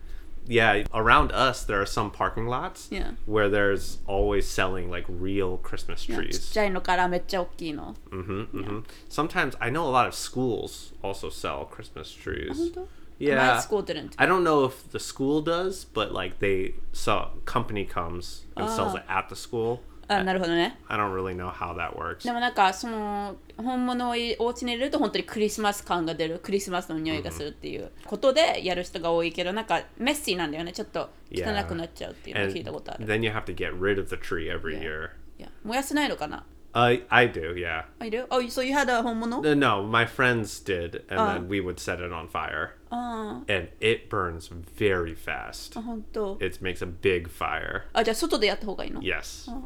[0.47, 3.17] Yeah, around us there are some parking lots Yeah.
[3.27, 6.53] where there's always selling like real Christmas ちっ trees.
[6.53, 7.95] ちゃいのからめっちゃ大きいの。
[8.11, 12.55] hmm hmm Sometimes I know a lot of schools also sell Christmas trees.
[12.55, 12.89] 本当
[13.19, 13.37] Yeah.
[13.57, 14.13] My school didn't.
[14.17, 18.95] I don't know if the school does, but like they saw company comes and sells
[18.95, 19.81] it at the school.
[20.08, 20.78] あ、なるほどね。
[20.88, 22.24] I don't really know how that works.
[22.26, 35.10] でもなんかその本物をお家に入れると本当にクリスマス感が出るクリスマスの匂いがするっていうことでやる人が多いけどなんかメッシーなんだよねちょっと汚.くなっちゃうっていうのを聞いたことある then you have to get rid of the tree every year.
[35.40, 36.44] いや燃やせないのかな
[36.76, 37.84] Uh, I do, yeah.
[38.00, 41.28] あいる Oh, so you had a 本物 Uh, No, my friends did, and Oh.
[41.28, 45.78] then we would set it on fire, あ and it burns very fast.
[45.80, 47.84] あ本当 It makes a big fire.
[47.94, 49.52] あじゃあ外でやった方がいいの Yes.
[49.52, 49.62] Uh,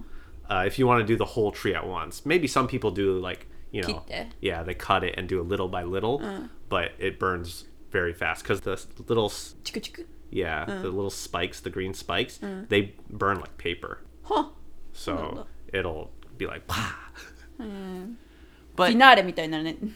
[0.49, 2.25] uh, if you want to do the whole tree at once.
[2.25, 4.33] Maybe some people do like you know, Kite.
[4.41, 6.47] yeah, they cut it and do a little by little, uh.
[6.69, 10.05] but it burns very fast because the little chiku chiku.
[10.29, 10.81] Yeah, uh.
[10.81, 12.63] the little spikes, the green spikes, uh.
[12.69, 14.01] they burn like paper.
[14.23, 14.49] Huh.
[14.93, 16.93] So it'll be like, bah.
[17.59, 17.63] Uh.
[18.75, 18.91] But,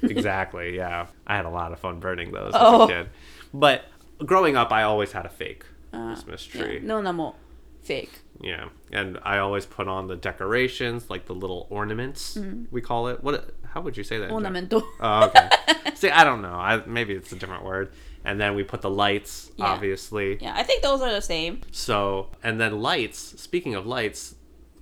[0.02, 1.06] exactly, yeah.
[1.28, 2.58] I had a lot of fun burning those oh.
[2.58, 2.88] as a oh.
[2.88, 3.10] kid.
[3.54, 3.86] But
[4.26, 6.80] growing up, I always had a fake uh, Christmas tree.
[6.82, 7.36] No, no, more
[7.84, 8.22] fake.
[8.41, 12.39] Yeah, and I always put on the decorations, like the little ornaments.
[12.71, 13.23] We call it.
[13.23, 13.51] What?
[13.73, 14.29] How would you say that?
[14.29, 15.49] in オーナ Jap- メント Oh, okay.
[15.95, 16.55] See, I don't know.
[16.59, 17.91] I, maybe it's a different word.
[18.25, 19.67] And then we put the lights, Yeah.
[19.73, 20.37] obviously.
[20.41, 23.19] Yeah, I think those are the same So, and then lights.
[23.41, 24.35] Speaking of lights,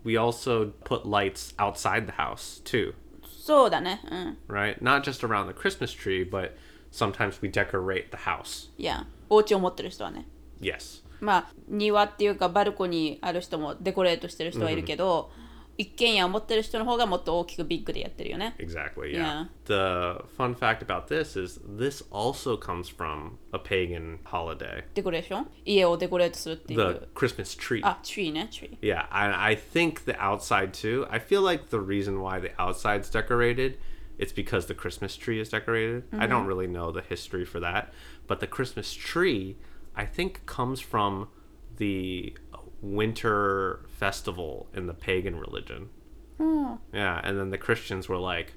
[0.02, 4.80] we also put lights outside the house too, そうだねうん right?
[4.82, 6.56] Not just around the Christmas tree, but
[6.90, 8.70] sometimes we decorate the house.
[8.78, 10.26] いやお家を持ってる人はね
[10.60, 11.02] Yes.
[11.21, 15.31] まあ庭っていうかバルコニーある人もデコレートしてる人はいるけど、
[15.79, 19.45] 一軒家を持ってる人の方がもっと大きくビッグでやってるよね Exactly, yeah.
[19.63, 27.07] The fun fact about this is this also comes from a pagan holiday, デコレーション家をデコレートするっていう the
[27.15, 27.79] Christmas tree.
[27.83, 31.07] あ、ツリーね、ツリー Yeah, and I think the outside too.
[31.09, 33.77] I feel like the reason why the outside's decorated
[34.17, 36.03] it's because the Christmas tree is decorated.
[36.11, 37.93] I don't really know the history for that,
[38.27, 39.55] but the Christmas tree
[39.95, 41.29] I think comes from
[41.77, 42.35] the
[42.81, 45.89] winter festival in the pagan religion.
[46.37, 46.75] Hmm.
[46.93, 48.53] Yeah, and then the Christians were like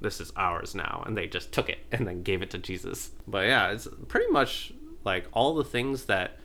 [0.00, 3.10] this is ours now and they just took it and then gave it to Jesus.
[3.26, 4.72] But yeah, it's pretty much
[5.04, 6.38] like all the things that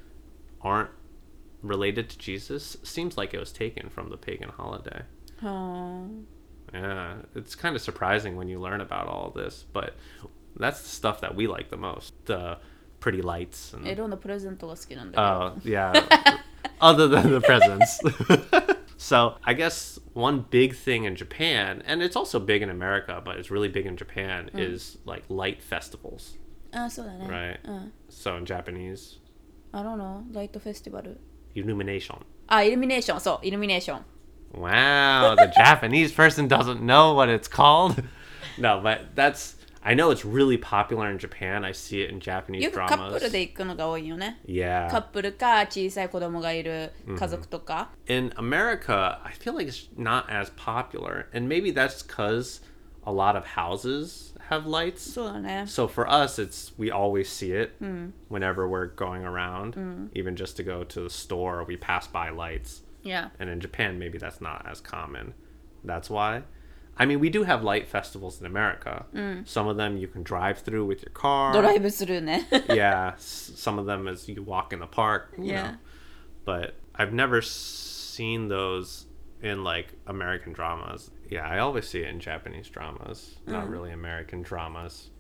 [0.61, 0.89] aren't
[1.61, 5.03] related to Jesus seems like it was taken from the pagan holiday.
[5.41, 6.09] は
[6.73, 9.95] Yeah, it's kind of surprising when you learn about all this, but
[10.55, 12.13] that's the stuff that we like the most.
[12.25, 12.59] The
[12.99, 13.73] pretty lights.
[13.73, 13.87] And...
[15.17, 16.39] Oh, yeah.
[16.81, 17.99] Other than the presents.
[18.97, 23.37] so I guess one big thing in Japan, and it's also big in America, but
[23.37, 24.59] it's really big in Japan, mm.
[24.59, 26.37] is like light festivals.
[26.73, 26.89] Ah,
[27.67, 29.17] ah, So in Japanese.
[29.73, 30.25] I don't know.
[30.31, 31.15] Light festival.
[31.55, 32.23] Illumination.
[32.49, 34.03] Ah, illumination so illumination
[34.53, 38.01] wow the Japanese person doesn't know what it's called.
[38.57, 39.55] No, but that's
[39.86, 41.62] I know it's really popular in Japan.
[41.62, 43.30] I see it in Japanese よくカップル dramas.
[43.30, 45.02] で行くのが多いよねカッ Yeah.
[45.12, 51.26] プルか小さい子供がいる家族とか、 In America, I feel like it's not as popular.
[51.34, 52.62] And maybe that's cuz
[53.06, 55.00] a lot of houses have lights.
[55.12, 57.72] そうだね So for us, it's we always see it
[58.30, 59.74] whenever we're going around,
[60.14, 62.82] even just to go to the store, we pass by lights.
[63.02, 65.34] いや And in Japan, maybe that's not as common.
[65.84, 66.44] That's why.
[66.98, 69.06] I mean, we do have light festivals in America.
[69.46, 71.12] Some of them you can drive through with your
[71.52, 71.74] ドラ car.
[71.74, 75.34] イブスルーね yeah, s- some of them is you walk in the park.
[75.36, 75.62] You Yeah.
[75.72, 75.76] Know.
[76.44, 79.06] But I've never seen those
[79.42, 81.10] in like American dramas.
[81.28, 85.10] Yeah, I always see it in Japanese dramas, not really American dramas.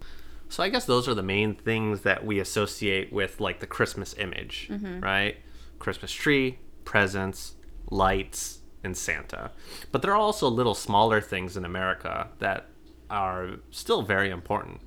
[0.48, 4.14] So I guess those are the main things that we associate with like the Christmas
[4.18, 5.36] image, right?
[5.80, 7.54] Christmas tree, presents,
[7.90, 9.50] lights, and Santa.
[9.92, 12.66] But there are also little smaller things in America that
[13.10, 14.80] are still very important.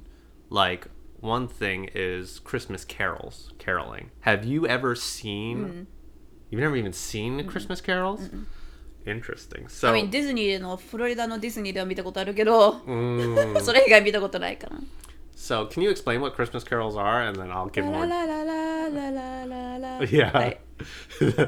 [0.49, 0.87] Like
[1.19, 4.11] one thing is Christmas carols, caroling.
[4.21, 5.87] Have you ever seen
[6.49, 8.29] You've never even seen Christmas carols?
[9.05, 9.67] Interesting.
[9.69, 13.59] So I mean ディズニーでのフロリダのディズニーでは見たことあるけど Mm.
[13.61, 14.79] それ以外見たことないかな
[15.42, 18.06] So, can you explain what Christmas carols are, and then I'll give more.
[20.08, 20.54] Yeah,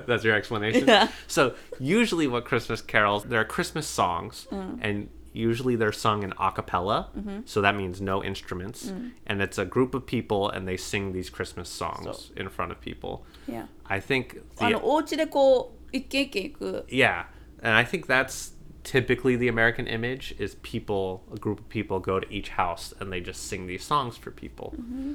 [0.06, 0.88] that's your explanation.
[0.88, 1.08] Yeah.
[1.28, 3.22] So, usually, what Christmas carols?
[3.22, 4.78] There are Christmas songs, mm.
[4.80, 7.40] and usually they're sung in a cappella, mm-hmm.
[7.44, 9.12] so that means no instruments, mm.
[9.28, 12.34] and it's a group of people and they sing these Christmas songs so.
[12.36, 13.24] in front of people.
[13.46, 13.66] Yeah.
[13.86, 14.66] I think the,
[16.88, 17.26] Yeah.
[17.60, 18.53] And I think that's
[18.84, 23.12] typically the American image is people, a group of people go to each house and
[23.12, 24.74] they just sing these songs for people.
[24.76, 25.14] Mm-hmm.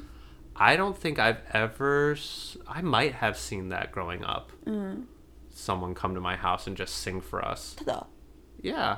[0.56, 2.18] I don't think I've ever,
[2.68, 4.52] I might have seen that growing up.
[4.66, 5.06] Mm.
[5.50, 7.76] Someone come to my house and just sing for us.
[8.62, 8.98] Yeah.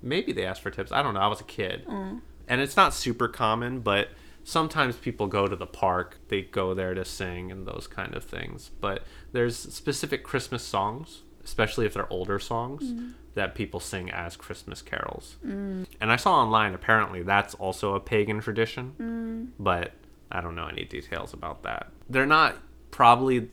[0.00, 0.90] Maybe they asked for tips.
[0.90, 1.20] I don't know.
[1.20, 1.84] I was a kid.
[1.86, 2.22] Mm.
[2.48, 4.08] And it's not super common, but
[4.42, 8.24] sometimes people go to the park, they go there to sing and those kind of
[8.24, 8.70] things.
[8.80, 13.12] But there's specific Christmas songs, especially if they're older songs, mm.
[13.34, 15.36] that people sing as Christmas carols.
[15.44, 15.86] Mm.
[16.00, 19.48] And I saw online apparently that's also a pagan tradition, mm.
[19.58, 19.92] but
[20.30, 21.90] I don't know any details about that.
[22.08, 22.56] They're not
[22.90, 23.50] probably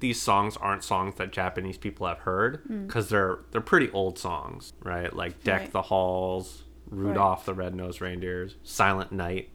[0.00, 4.72] these songs aren't songs that Japanese people have heard because they're they're pretty old songs,
[4.82, 5.14] right?
[5.14, 5.72] Like "Deck Right.
[5.72, 9.48] the Halls," "Rudolph the Red-Nosed Reindeer," "Silent Night,"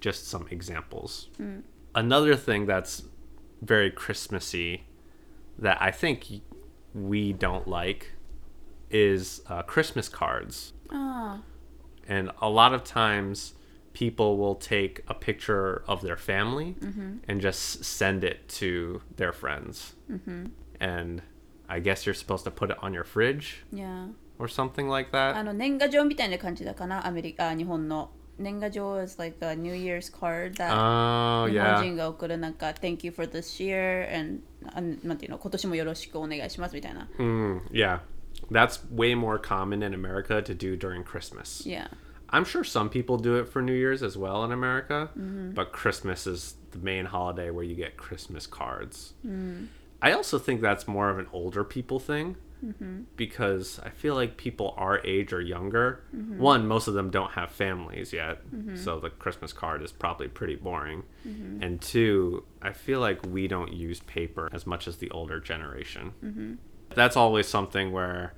[0.00, 1.28] just some examples.
[1.94, 3.04] Another thing that's
[3.62, 4.84] very Christmassy
[5.58, 6.26] that I think
[6.93, 8.13] we don't like
[8.89, 11.41] is uh, Christmas cards, あ
[12.07, 13.53] and a lot of times
[13.93, 16.75] people will take a picture of their family
[17.27, 19.95] and just send it to their friends.
[20.79, 21.21] And
[21.67, 24.07] I guess you're supposed to put it on your fridge あいや
[24.37, 25.43] or something like あ that.
[25.43, 31.80] の年賀状みたいな感じだかなアメリカあ日本の Nengajo is like a New Year's card that oh, yeah.
[32.80, 34.42] Thank you for this year and
[35.04, 37.08] なんていうの今年もよろしくお願いしますみたいな。
[37.18, 38.00] Mm, yeah,
[38.50, 41.66] that's way more common in America to do during Christmas.
[41.66, 41.88] Yeah.
[42.32, 45.50] I'm sure some people do it for New Year's as well in America, mm-hmm.
[45.52, 49.14] but Christmas is the main holiday where you get Christmas cards.
[49.26, 49.66] Mm.
[50.00, 52.36] I also think that's more of an older people thing
[53.15, 56.03] because I feel like people our age or younger,
[56.37, 58.41] one, most of them don't have families yet,
[58.75, 61.03] so the Christmas card is probably pretty boring.
[61.61, 66.57] And two, I feel like we don't use paper as much as the older generation.
[66.93, 68.33] That's always something where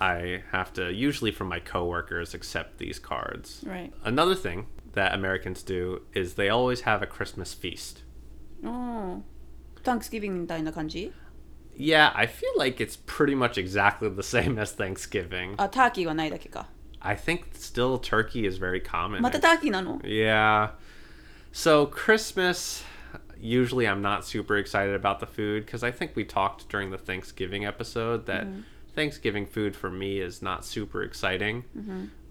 [0.00, 3.62] I have to, usually from my coworkers, accept these cards.
[3.66, 8.02] right Another thing that Americans do is they always have a Christmas feast.
[8.64, 9.20] おー
[9.84, 11.12] Thanksgiving みたいな感じ
[11.76, 15.54] Yeah, I feel like it's pretty much exactly the same as Thanksgiving.
[15.58, 16.66] あターキーはないだけか
[17.00, 19.20] I think still turkey is very common.
[19.20, 20.70] またターキーなの Yeah.
[21.52, 22.82] So Christmas,
[23.40, 26.98] usually I'm not super excited about the food because I think we talked during the
[26.98, 28.46] Thanksgiving episode that
[28.94, 31.62] Thanksgiving food for me is not super exciting,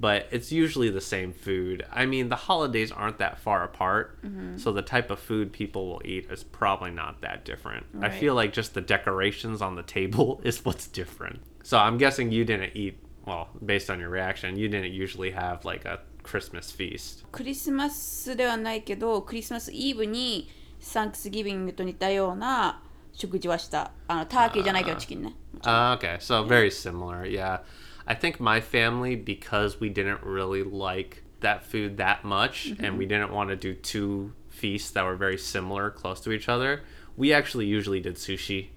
[0.02, 1.86] but it's usually the same food.
[1.94, 4.20] I mean, the holidays aren't that far apart,
[4.58, 7.86] so the type of food people will eat is probably not that different.
[7.96, 8.14] I Right.
[8.14, 11.40] feel like just the decorations on the table is what's different.
[11.64, 15.64] So I'm guessing you didn't eat, well, based on your reaction, you didn't usually have
[15.64, 17.24] like a Christmas feast.
[17.32, 22.82] クリスマスではないけどクリスマスイブにサンクスギビングと似たような
[23.14, 27.26] 食事はしたあのターキーじゃないけどチキンね Uh, okay, so very similar.
[27.26, 27.60] Yeah.
[28.06, 33.08] I think my family, because we didn't really like that food that much and we
[33.08, 36.84] didn't want to do two feasts that were very similar, close to each other,
[37.16, 38.68] we actually usually did sushi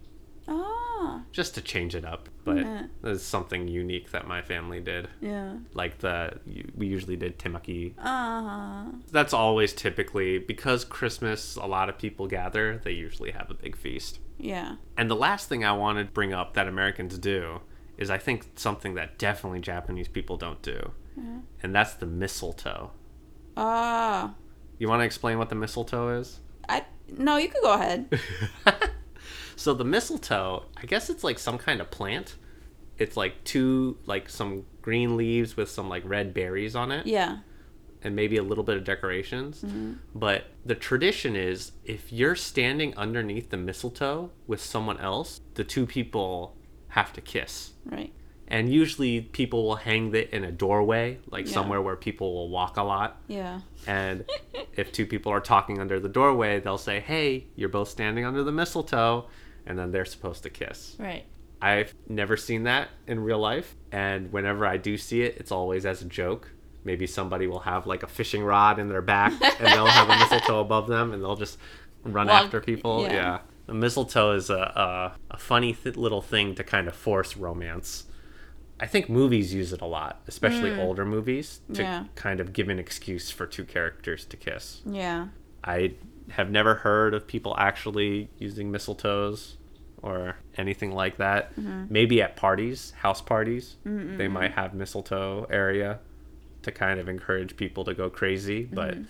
[0.48, 1.22] Ah.
[1.32, 2.84] Just to change it up, but yeah.
[3.04, 5.08] it's something unique that my family did.
[5.22, 5.56] Yeah.
[5.74, 6.40] Like the
[6.76, 7.94] we usually did temaki.
[8.00, 8.82] Ah.
[8.86, 8.92] Uh-huh.
[9.12, 13.76] That's always typically because Christmas a lot of people gather, they usually have a big
[13.76, 14.20] feast.
[14.38, 14.76] Yeah.
[14.98, 17.62] And the last thing I wanted to bring up that Americans do
[17.98, 20.92] is I think something that definitely Japanese people don't do.
[21.18, 21.40] Yeah.
[21.64, 22.92] And that's the mistletoe.
[23.58, 24.36] Ah.
[24.78, 26.40] You want to explain what the mistletoe is?
[26.68, 26.86] I
[27.18, 28.20] no, you could go ahead.
[29.56, 32.36] So the mistletoe, I guess it's like some kind of plant.
[32.98, 37.40] It's like two like some green leaves with some like red berries on it Yeah.
[38.04, 39.62] and maybe a little bit of decorations.
[39.62, 39.94] Mm-hmm.
[40.14, 45.86] But the tradition is if you're standing underneath the mistletoe with someone else, the two
[45.86, 46.56] people
[46.90, 47.72] have to kiss.
[47.86, 48.14] Right.
[48.48, 51.54] And usually people will hang it in a doorway, like Yeah.
[51.54, 53.20] somewhere where people will walk a lot.
[53.28, 53.62] Yeah.
[53.88, 54.24] And
[54.76, 58.44] if two people are talking under the doorway, they'll say, Hey, you're both standing under
[58.44, 59.26] the mistletoe.
[59.66, 60.96] And then they're supposed to kiss.
[61.00, 61.24] Right.
[61.60, 63.76] I've never seen that in real life.
[63.92, 66.52] And whenever I do see it, it's always as a joke.
[66.84, 70.16] Maybe somebody will have like a fishing rod in their back and they'll have a
[70.20, 71.58] mistletoe above them and they'll just
[72.04, 73.02] run Walk- after people.
[73.04, 73.14] yeah.
[73.14, 73.40] Yeah.
[73.66, 78.04] The mistletoe is a, a, a funny th- little thing to kind of force romance.
[78.80, 80.80] I think movies use it a lot, especially mm.
[80.80, 82.06] older movies, to Yeah.
[82.16, 84.82] kind of give an excuse for two characters to kiss.
[84.86, 85.28] Yeah.
[85.64, 85.94] I
[86.32, 89.54] have never heard of people actually using mistletoes
[90.02, 91.56] or anything like that.
[91.56, 91.86] Mm-hmm.
[91.90, 96.00] Maybe at parties, house parties, they might have mistletoe area
[96.64, 99.04] to kind of encourage people to go crazy, but mm-hmm.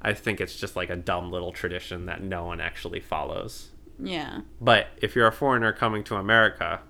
[0.00, 3.70] I think it's just like a dumb little tradition that no one actually follows.
[3.98, 4.40] Yeah.
[4.60, 6.80] But if you're a foreigner coming to America,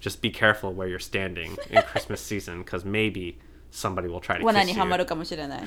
[0.00, 3.38] just be careful where you're standing in Christmas season because maybe
[3.70, 4.80] somebody will try to 罠 kiss に you.
[4.80, 5.62] はまるかもしれない。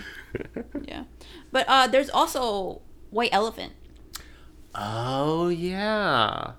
[0.86, 1.06] yeah.
[1.52, 2.82] But、uh, there's also
[3.12, 3.72] white elephant.
[4.74, 6.54] Oh yeah.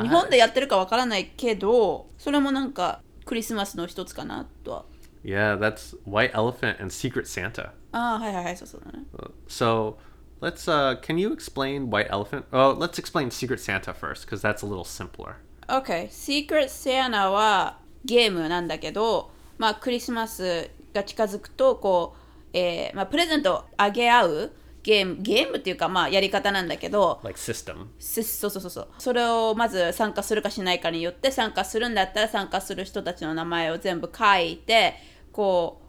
[0.00, 4.84] 日本でやってるかわからないけど、それもなんかクリスマスの一つかなとは。
[5.24, 7.70] Yeah, that's White Elephant and Secret Santa.
[7.92, 9.04] ああ、はいはいはい、そうそうだね。
[9.48, 9.96] So
[10.40, 12.44] let's uh can you explain White Elephant?
[12.52, 15.36] Oh, let's explain Secret Santa first because that's a little simpler.
[15.71, 16.09] OK。
[16.09, 24.51] Secret Santa はゲームなんだけど、まあクリスマスが近づくと、こう、えーまあ、プレゼントをあげ合う
[24.83, 27.87] ゲーム、ゲームっていうかまあやり方なんだけど、Like system.
[27.99, 34.95] すそうそうそうそうそれをまず参加するかしないかによって参加するんだったら参加する人たちの名前を全部書いて
[35.31, 35.81] こ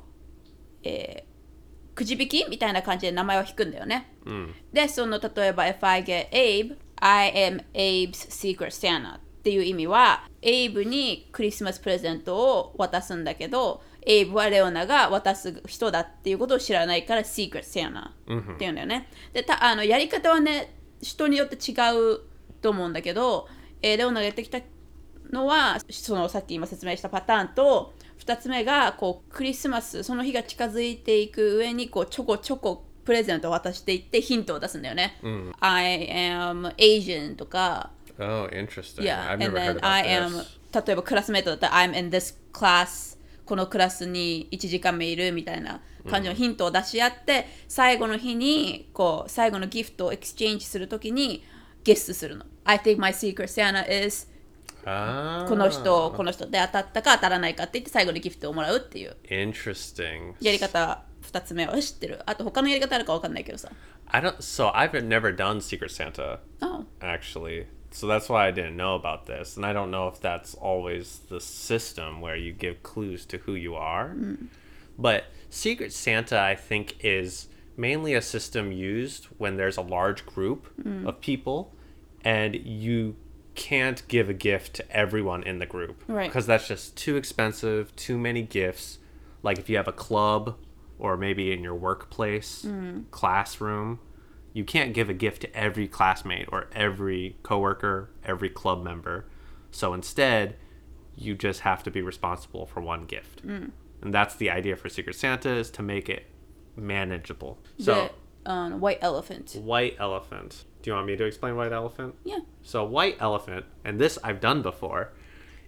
[0.85, 1.33] う、えー
[1.95, 4.17] くじ引きみたいな感じで名前を引くんだよね、
[4.73, 17.63] でその例えば If I get Abe I am Abe's secret Santa っていう意味は Abe にクリスマスプレゼントを渡すんだけど Abe はレオナが渡す人だっていうことを知らないから Secret
[17.63, 18.09] Santa
[18.55, 21.75] っていうんだよね、でたあのやり方はね人によって違
[22.15, 22.21] う
[22.61, 23.49] と思うんだけど、
[23.81, 24.61] えーレオナがやってきた
[25.33, 35.19] のはそのさっき今説明したパターンと2つ目がこうクリスマスその日が近づいていく上にこうちょこちょこプレゼントを渡していってヒントを出すんだよね。
[35.59, 39.05] I am Asian とか Oh, interesting.
[39.05, 40.33] Yeah, I've and never heard about I am
[40.73, 40.87] this.
[40.87, 51.45] 例えばクラスメートだったら I'm in this class このクラスに1時間目いるみたいな感じのヒントを出し合って、最後の日にこう最後のギフトをエクスチェンジするときに
[51.85, 52.45] ゲストするの。
[52.65, 54.29] I think my secret Santa is
[54.85, 60.35] Ah, この人この人で当たったか当たらないかって言って最後にギフトをもらうっていう interesting.
[60.41, 62.21] やり方2つ目は知ってる。
[62.27, 63.71] あと他のやり方あるかわかんないけどさ。
[64.07, 64.37] I don't.
[64.39, 66.85] So I've never done Secret Santa Oh.
[67.01, 67.67] actually.
[67.95, 71.21] So that's why I didn't know about this, and I don't know if that's always
[71.29, 74.11] the system where you give clues to who you are.
[74.11, 74.47] Mm.
[74.99, 80.69] But Secret Santa, I think, is mainly a system used when there's a large group
[80.83, 81.07] mm.
[81.07, 81.75] of people,
[82.25, 83.17] and you
[83.55, 86.29] can't give a gift to everyone in the group Right.
[86.29, 88.99] because that's just too expensive, too many gifts.
[89.43, 90.57] Like if you have a club
[90.99, 93.05] or maybe in your workplace, mm.
[93.11, 93.99] classroom,
[94.53, 99.27] you can't give a gift to every classmate or every coworker, every club member.
[99.71, 100.57] So instead,
[101.17, 103.47] you just have to be responsible for one gift.
[103.47, 103.71] Mm.
[104.03, 106.27] And that's the idea for Secret Santa is to make it
[106.77, 107.59] manageable.
[107.79, 108.11] So
[108.45, 109.57] the, um, white elephant.
[109.63, 110.65] White elephant.
[110.83, 112.17] Do you want me to explain white elephant?
[112.25, 112.41] Yeah.
[112.63, 115.13] So white elephant, and this I've done before,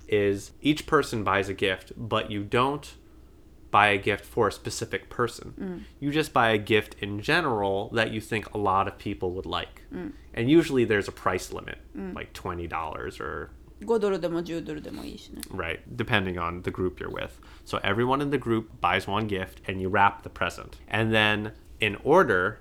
[0.09, 2.95] is each person buys a gift, but you don't
[3.74, 5.86] buy a gift for a specific person.
[6.00, 9.46] You just buy a gift in general that you think a lot of people would
[9.46, 9.84] like.
[9.92, 15.42] And usually there's a price limit, like $20 or 5ドルでも10ドルでもいいしね。
[15.52, 19.62] right depending on the group you're with so everyone in the group buys one gift
[19.70, 22.60] and you wrap the present and then in order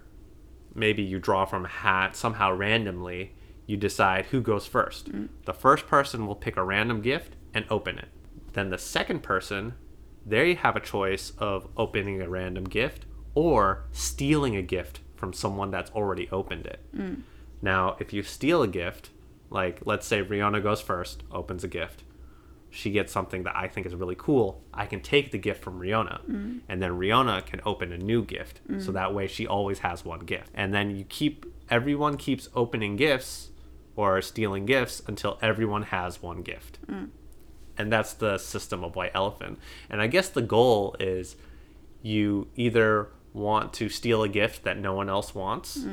[0.77, 3.33] maybe you draw from a hat somehow randomly
[3.67, 5.09] you decide who goes first
[5.45, 8.11] the first person will pick a random gift and open it
[8.53, 9.75] then the second person
[10.26, 13.06] there you have a choice of opening a random gift
[13.36, 17.22] or stealing a gift from someone that's already opened it mm.
[17.62, 19.10] now if you steal a gift
[19.50, 22.04] like let's say Riona goes first opens a gift
[22.74, 25.80] she gets something that I think is really cool, I can take the gift from
[25.80, 26.62] Riona, mm.
[26.68, 28.62] and then Riona can open a new gift.
[28.68, 28.84] Mm.
[28.84, 30.50] So that way she always has one gift.
[30.56, 33.50] And then you keep everyone keeps opening gifts
[33.96, 36.80] or stealing gifts until everyone has one gift
[37.77, 39.59] And that's the system of White Elephant.
[39.89, 41.37] And I guess the goal is
[42.03, 45.87] you either want to steal a gift that no one else wants,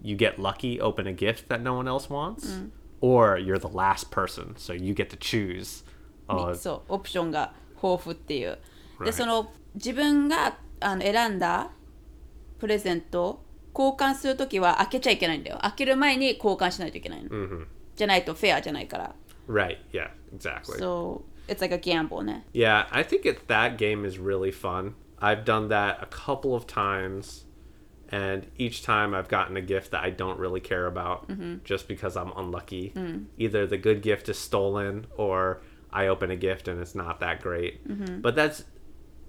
[0.00, 2.60] you get lucky, open a gift that no one else wants,
[3.00, 5.82] or you're the last person, so you get to choose.
[6.28, 7.52] Uh, そうオプションが
[7.82, 8.58] 豊富っていう。
[9.00, 9.12] で Right.
[9.12, 11.70] その自分があの選んだ
[12.60, 13.42] プレゼント
[13.74, 15.58] 交換するときは開けちゃいけないんだよ。
[15.62, 17.30] 開ける前に交換しないといけないの。
[17.96, 19.14] じゃないとフェアじゃないから。
[19.48, 20.79] right, yeah, exactly.
[20.79, 22.43] So it's like a gamble ね。
[22.53, 24.95] Yeah, I think it, that game is really fun.
[25.19, 27.45] I've done that a couple of times,
[28.09, 31.57] and each time I've gotten a gift that I don't really care about mm-hmm.
[31.63, 32.93] just because I'm unlucky.
[32.95, 33.25] Mm.
[33.37, 35.61] Either the good gift is stolen or
[35.91, 37.87] I open a gift and it's not that great.
[37.87, 38.21] Mm-hmm.
[38.21, 38.63] But that's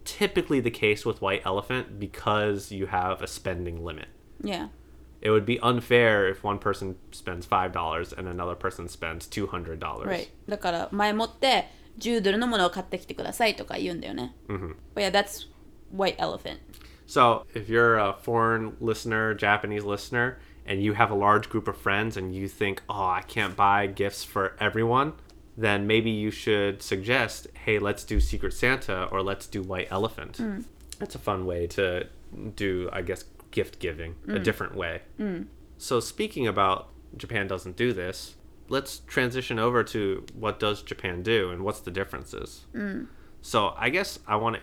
[0.04, 4.08] typically the case with White Elephant because you have a spending limit.
[4.42, 4.68] Yeah
[5.21, 10.05] It would be unfair if one person spends $5 and another person spends $200.
[10.05, 10.27] Right.
[10.49, 11.69] だから前もって
[11.99, 14.35] 10ドルのものを買ってきてくださいとか言うんだよね。
[14.49, 15.47] But yeah, that's
[15.95, 16.59] white elephant.
[17.05, 21.77] So, if you're a foreign listener, Japanese listener, and you have a large group of
[21.77, 25.13] friends and you think, oh, I can't buy gifts for everyone,
[25.57, 30.39] then maybe you should suggest, hey, let's do Secret Santa or let's do White Elephant.
[30.99, 32.07] That's a fun way to
[32.55, 34.44] do, I guess, gift giving, a mm.
[34.44, 35.02] different way.
[35.18, 35.46] Mm.
[35.76, 38.36] So, speaking about Japan doesn't do this,
[38.68, 42.66] let's transition over to what does Japan do and what's the differences.
[42.74, 43.06] Mm.
[43.40, 44.62] So, I guess I want to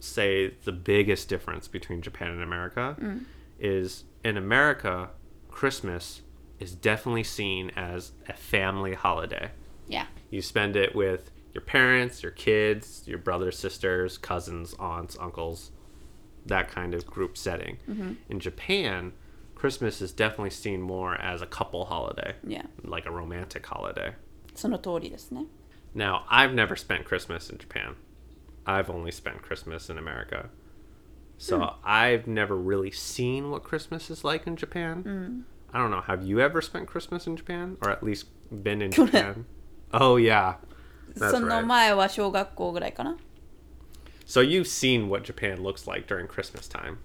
[0.00, 2.96] say the biggest difference between Japan and America
[3.58, 5.10] is in America,
[5.48, 6.22] Christmas
[6.58, 9.50] is definitely seen as a family holiday.
[9.88, 10.06] Yeah.
[10.30, 15.70] You spend it with your parents, your kids, your brothers, sisters, cousins, aunts, uncles,
[16.45, 17.77] that kind of group setting.
[18.29, 19.13] In Japan,
[19.55, 22.63] Christmas is definitely seen more as a couple holiday, Yeah.
[22.83, 24.15] like a romantic holiday.
[24.55, 25.45] その通りですね。
[25.95, 27.95] Now, I've never spent Christmas in Japan.
[28.65, 30.49] I've only spent Christmas in America.
[31.37, 35.45] So I've never really seen what Christmas is like in Japan.
[35.73, 36.01] I don't know.
[36.01, 37.77] Have you ever spent Christmas in Japan?
[37.81, 39.11] Or at least been in 去年。
[39.11, 39.45] Japan?
[39.93, 40.55] Oh, yeah.
[41.15, 41.65] That's その right.
[41.65, 43.17] 前は小学校ぐらいかな。
[44.25, 46.97] So you've seen what Japan looks like during Christmas time.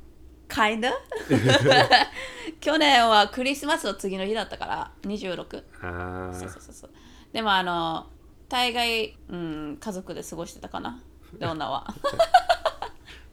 [0.49, 0.93] Kinda?
[2.61, 5.65] 去年はクリスマスの次の日だったから26。
[5.83, 6.91] Uh, そうそうそうそう。
[7.33, 8.07] でもあの、
[8.49, 11.03] 大概、うん、家族で過ごしてたかな。
[11.39, 11.87] レオナは。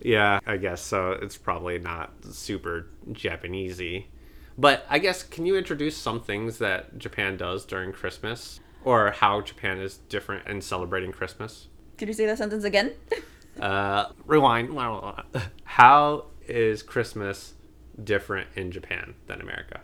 [0.01, 1.11] yeah, I guess so.
[1.21, 4.05] It's probably not super Japanesey.
[4.57, 8.59] But I guess, can you introduce some things that Japan does during Christmas?
[8.83, 11.67] Or how Japan is different in celebrating Christmas?
[11.97, 12.93] Could you say that sentence again?
[13.60, 14.70] Uh, rewind.
[15.64, 17.54] How is Christmas
[18.02, 19.80] different in Japan than America?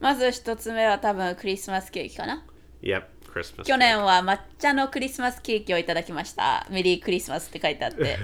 [0.00, 2.44] まず一つ目は多分クリスマスケーキかな。
[2.82, 3.64] Yep, Christmas.
[3.64, 6.66] 去年は抹茶のクリスマスケーキをいただきました。
[6.70, 8.18] メリークリスマスって書いてあって。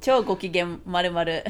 [0.00, 1.44] 超ご機嫌まるまる。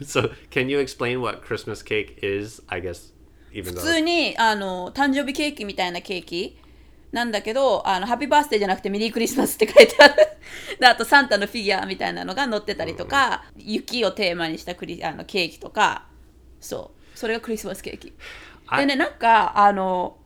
[0.00, 2.62] so, can you explain what Christmas cake is?
[2.68, 3.12] I guess,
[3.52, 3.82] even 普 though.
[3.82, 6.56] 通にあの誕生日ケーキみたいなケーキ
[7.12, 10.14] なんだけどあのハッピーバースデーじゃなくてメリークリスマスって書いてある。
[10.78, 16.06] であとサンタのフィギュアみたいなのが載ってたりとか、雪をテーマにしたクリあのケーキとか。
[16.60, 17.18] そう。
[17.18, 18.12] それがクリスマスケーキ。
[18.76, 20.16] でねなんかあの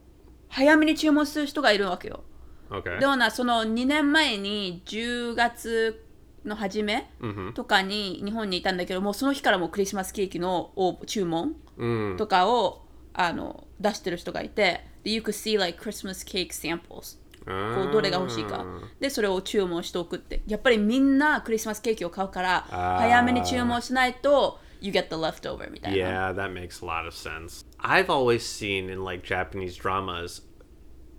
[0.49, 2.23] 早めに注文する人がいるわけよ。
[2.71, 2.99] Okay.
[2.99, 6.05] でもなその2年前に10月
[6.45, 7.11] の初め
[7.55, 10.71] とかに日本にいたんだけどもうその日からもうクリスマスケーキの
[11.07, 12.17] 注文 Mm.
[12.17, 18.66] とかをあの出してる人がいてで You could see like Christmas cake samples こうどれが欲しいか
[19.00, 27.66] でそれを注文しておくってやっぱりみんなクリスマスケーキを買うからあー早めに注文しないと You get the leftover みたいな Yeah, that makes a lot of sense.
[27.80, 30.42] I've always seen in like Japanese dramas,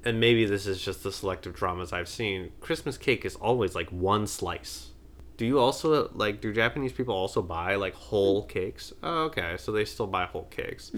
[0.02, 3.90] and maybe this is just the selective dramas I've seen, Christmas cake is always like
[3.90, 4.92] one slice.
[5.36, 8.94] Do you also like do Japanese people also buy like whole cakes?
[9.02, 9.56] Oh, okay.
[9.58, 10.90] So they still buy whole cakes.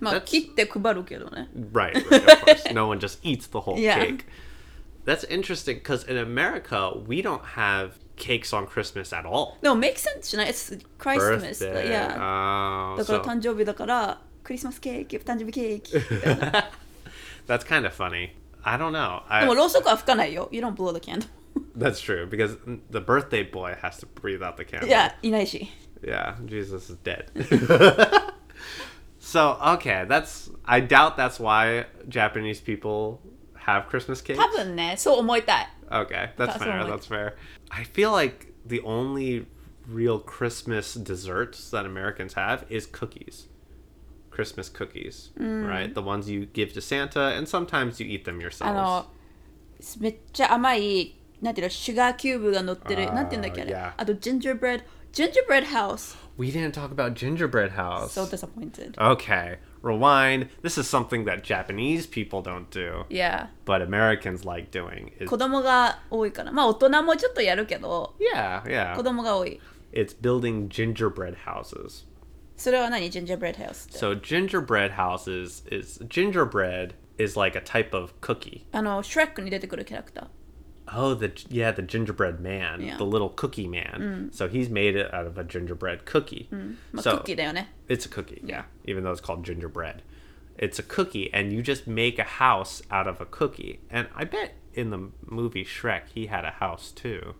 [0.00, 2.74] まあ That's- 切って配るけどね Right, right, of course.
[2.74, 3.98] No one just eats the whole Yeah.
[4.04, 4.24] cake.
[5.06, 9.58] That's interesting because in America, we don't have cakes on Christmas at all.
[9.62, 11.90] でも make sense じゃない It's Christmas Birthday.
[11.90, 16.70] yeah Oh, だから so- 誕生日だからクリスマスケーキ誕生日ケーキみ たいな
[17.46, 18.30] That's kind of funny.
[18.62, 19.20] I don't know.
[19.28, 21.26] で I, もろうそくは吹かないよ You don't blow the candle
[21.76, 22.56] that's true because
[22.90, 24.86] the birthday boy has to breathe out the candle.
[24.86, 25.68] いやいないし
[26.02, 27.26] Yeah, Jesus is dead.
[29.28, 30.50] so, okay, that's.
[30.66, 33.20] I doubt that's why Japanese people
[33.56, 34.38] have Christmas cakes.
[34.38, 36.80] 多分ねそう思いたい Okay, that's That's fair.
[36.80, 37.34] all That's fair.
[37.70, 39.46] I feel like the only
[39.88, 43.48] real Christmas desserts that Americans have is cookies.
[44.30, 45.94] Christmas cookies, right?
[45.94, 48.74] The ones you give to Santa, and sometimes you eat them あ yourselves.
[48.74, 49.06] の
[50.00, 53.92] めっちゃ甘いなんていうのシュガーキューブが乗ってるあーなんていうんだっけあれ yeah.
[53.96, 56.15] あとジンジャーブレッド Gingerbread House.
[56.37, 58.13] We didn't talk about Gingerbread House.
[58.13, 58.95] So disappointed.
[58.97, 60.49] Okay, rewind.
[60.61, 63.05] This is something that Japanese people don't do.
[63.09, 63.47] Yeah.
[63.65, 65.11] But Americans like doing.
[65.19, 65.29] It's...
[68.69, 68.95] yeah.
[68.95, 69.59] 子供が多い。
[69.91, 72.05] It's building gingerbread houses.
[72.55, 73.89] それは何 gingerbread house?
[73.89, 78.65] So gingerbread houses is gingerbread is like a type of cookie.
[78.71, 80.27] あの、Shrek に出てくるキャラクター。
[80.93, 82.97] Oh, the yeah, the gingerbread man, yeah.
[82.97, 84.29] the little cookie man.
[84.31, 84.35] Mm.
[84.35, 86.47] So he's made it out of a gingerbread cookie.
[86.51, 86.75] Mm.
[87.01, 87.37] So cookie
[87.87, 88.63] it's a cookie, yeah.
[88.85, 90.01] Even though it's called gingerbread,
[90.57, 93.81] it's a cookie, and you just make a house out of a cookie.
[93.89, 97.35] And I bet in the movie Shrek, he had a house too.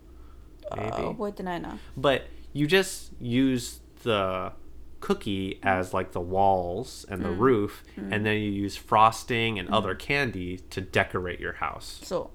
[0.76, 0.90] Maybe.
[0.92, 1.78] Oh, what did I know?
[1.96, 4.52] But you just use the
[5.00, 5.94] cookie as mm.
[5.94, 7.38] like the walls and the mm.
[7.38, 8.24] roof, and mm.
[8.24, 9.74] then you use frosting and mm.
[9.74, 12.00] other candy to decorate your house.
[12.02, 12.30] So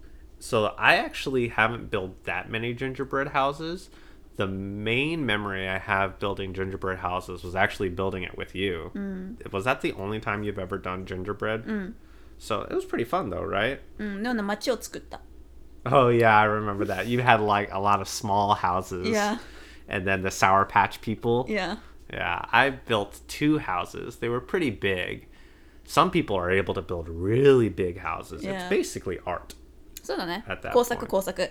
[0.45, 3.89] so I actually haven't built that many gingerbread houses.
[4.35, 8.91] The main memory I have building gingerbread houses was actually building it with you.
[8.93, 9.51] Mm.
[9.51, 11.65] Was that the only time you've ever done gingerbread?
[11.65, 11.93] Mm.
[12.37, 13.81] So it was pretty fun though, right?
[13.97, 15.17] Mm, no, no, machi o tsukutta.
[15.83, 17.07] Oh yeah, I remember that.
[17.07, 19.09] You had like a lot of small houses.
[19.09, 19.39] Yeah.
[19.87, 21.47] And then the Sour Patch people.
[21.49, 21.77] Yeah.
[22.13, 24.17] Yeah, I built two houses.
[24.17, 25.27] They were pretty big.
[25.85, 28.43] Some people are able to build really big houses.
[28.43, 28.59] Yeah.
[28.59, 29.55] It's basically art.
[30.04, 30.72] そうだね At that。
[30.72, 31.08] 工作 point.
[31.08, 31.50] 工作。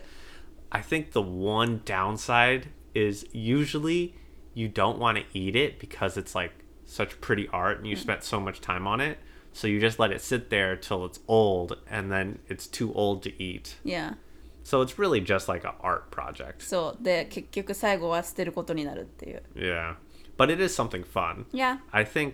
[0.72, 4.14] I think the one downside is usually
[4.54, 6.54] you don't want to eat it because it's like
[6.86, 9.18] such pretty art and you spent so much time on it.
[9.54, 13.24] So you just let it sit there till it's old and then it's too old
[13.24, 13.78] to eat.
[13.84, 14.18] いや。
[14.64, 16.60] So it's really just like an art project.
[16.60, 17.04] そう。
[17.04, 19.44] で、結局最後は捨てることになるっていう。
[19.56, 19.96] Yeah.
[20.38, 21.46] But it is something fun.
[21.52, 21.82] いや。
[21.92, 22.34] I think,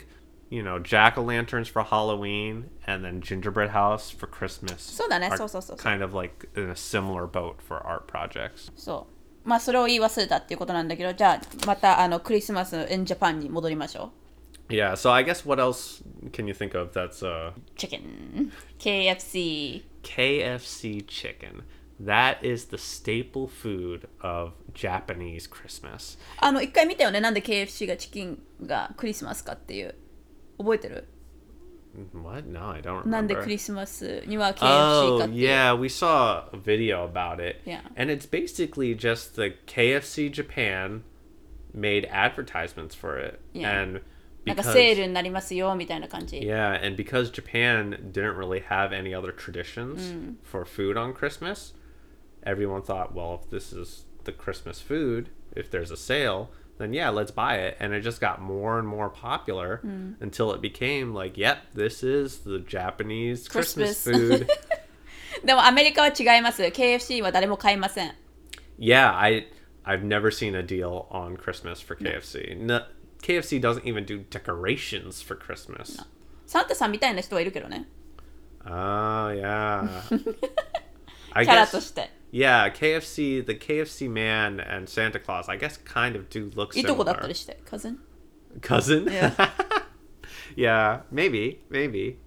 [0.49, 4.79] you know, jack o' lanterns for Halloween and then gingerbread house for Christmas.
[4.79, 8.71] そうだね are そうそうそうそう Kind of like in a similar boat for art projects.
[8.75, 9.07] そ
[9.45, 9.47] う。
[9.49, 14.11] まあそれを言い忘れたっていうことなんだけど、じゃあまたあのクリスマス in Japan に戻りましょ
[14.69, 17.53] Yeah, so I guess what else can you think of that's uh う。
[17.75, 19.83] チキン、KFC。
[20.01, 21.63] KFC chicken.
[22.03, 26.17] That is the staple food of Japanese Christmas.
[26.37, 27.21] あの、一回見たよね。
[27.21, 29.95] なんで KFC がチキンがクリスマスかっていう。
[30.59, 31.07] 覚えてる
[32.13, 32.45] What?
[32.47, 33.43] No, I don't なんで remember.
[33.43, 35.47] クリスマスには KFC か Oh, っていう。
[35.47, 37.61] yeah, we saw a video about it.
[37.65, 37.81] Yeah.
[37.95, 41.03] And it's basically just the KFC Japan
[41.73, 43.39] made advertisements for it.
[43.53, 43.81] Yeah.
[43.81, 44.01] And
[44.45, 46.37] なんか because セールになりますよみたいな感じ。
[46.37, 50.13] Yeah, and because Japan didn't really have any other traditions
[50.43, 51.73] for food on Christmas,
[52.43, 56.49] everyone thought, well, if this is the Christmas food, if there's a sale,
[56.79, 57.77] then yeah, let's buy it.
[57.79, 59.81] And it just got more and more popular
[60.19, 64.39] until it became like, yep, this is the Japanese Christmas, Christmas.
[64.39, 64.47] food.
[65.45, 66.63] でもアメリカは違います。
[66.63, 68.13] KFC は誰も買いません。
[68.77, 69.47] yeah, I
[69.85, 72.57] I've never seen a deal on Christmas for KFC.
[72.57, 72.81] No,
[73.21, 76.01] KFC doesn't even do decorations for Christmas.
[76.45, 77.87] サンタさんみたいな人はいるけどね。
[78.65, 79.87] Oh yeah.
[81.31, 82.09] I キャラ guess として。
[82.31, 87.33] yeah, KFC, the KFC man and Santa Claus, I guess kind of do look いとこだったり
[87.33, 87.35] similar.
[87.35, 87.59] して。
[87.69, 87.97] cousin?
[88.61, 89.05] Cousin?
[89.05, 89.33] Yeah.
[90.55, 92.17] yeah, maybe, maybe.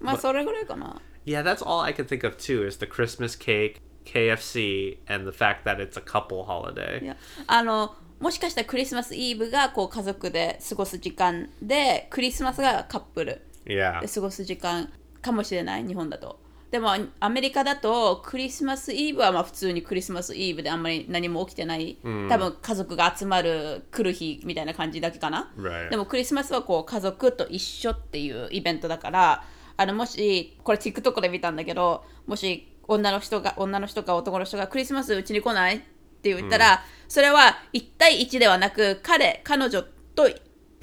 [0.00, 1.00] まあそれぐらいかな。
[1.24, 5.36] Yeah, that's all I can think of too is the Christmas cake, KFC, and the
[5.36, 7.02] fact that it's a couple holiday.
[7.02, 7.16] いや
[7.46, 14.00] あのもしかしたらクリスマスイブがこう家族で過ごす時間でクリスマスがカップル Yeah.
[14.00, 16.40] で過ごす時間かもしれない日本だと
[16.73, 25.51] でもアメリカだとクリスマスイブはまあ普通にクリスマスイブであんまり何も起きてない、多分家族が集まる来る日みたいな感じだけかな.
[25.91, 29.43] でもクリスマスはこう家族と一緒っていうイベントだから
[29.77, 35.79] あのもしこれ TikTok で見たんだけどもし女の人が女の人か男の人がクリスマスうちに来ないっ
[36.23, 39.83] て言ったら、それは1対1ではなく彼彼女
[40.15, 40.27] と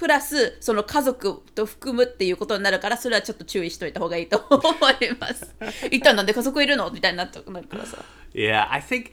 [0.01, 4.59] プラスその家族と含むっていうことになるからそれはちょっと注意しといた方がいいと思
[4.99, 5.55] います。
[5.91, 8.03] 一体なんで家族いるのみたいになっちゃうからさ。
[8.33, 9.11] Yeah, I think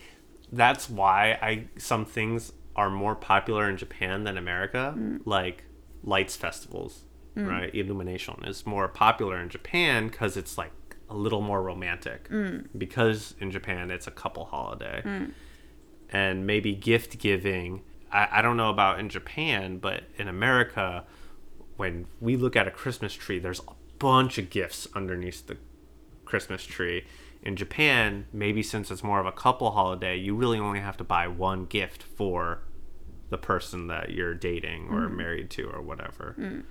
[0.51, 4.95] that's why I some things are more popular in Japan than America,
[5.27, 5.65] like
[6.03, 7.05] lights festivals,
[7.37, 7.71] right?
[7.75, 10.73] Illumination is more popular in Japan because it's like
[11.11, 12.31] a little more romantic.
[12.79, 15.03] Because in Japan it's a couple holiday,
[16.11, 17.83] and maybe gift giving.
[18.13, 21.05] I, I don't know about in Japan, but in America,
[21.77, 25.57] when we look at a Christmas tree, there's a bunch of gifts underneath the
[26.25, 27.05] Christmas tree.
[27.43, 31.05] In Japan, maybe since it's more of a couple holiday, you really only have to
[31.05, 32.63] buy one gift for
[33.31, 35.17] the person that you're dating or mm-hmm.
[35.17, 36.35] married to or whatever.
[36.39, 36.65] Mm.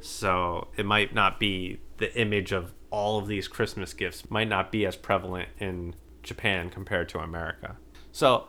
[0.00, 4.70] So it might not be the image of all of these Christmas gifts might not
[4.70, 7.76] be as prevalent in Japan compared to America.
[8.12, 8.48] So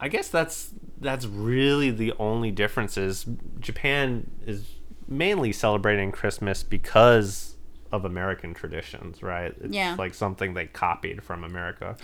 [0.00, 3.26] I guess that's that's really the only difference is
[3.60, 4.64] Japan is
[5.06, 7.56] mainly celebrating Christmas because
[7.92, 9.52] of American traditions, right?
[9.60, 9.96] It's yeah.
[9.98, 11.96] like something they copied from America.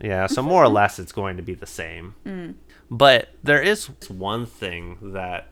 [0.00, 2.14] yeah, so more or less it's going to be the same.
[2.24, 2.54] Mm.
[2.90, 5.48] But there is one thing that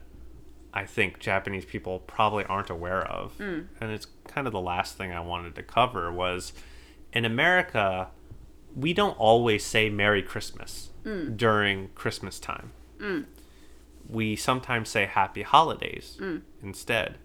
[0.73, 3.37] I think Japanese people probably aren't aware of.
[3.37, 3.67] Mm.
[3.79, 6.53] And it's kind of the last thing I wanted to cover was
[7.11, 8.09] in America,
[8.75, 10.89] we don't always say Merry Christmas.
[11.05, 11.37] Mm.
[11.37, 12.71] during Christmas time.
[12.99, 13.25] Mm.
[14.09, 16.41] We sometimes say Happy Holidays mm.
[16.61, 17.17] instead.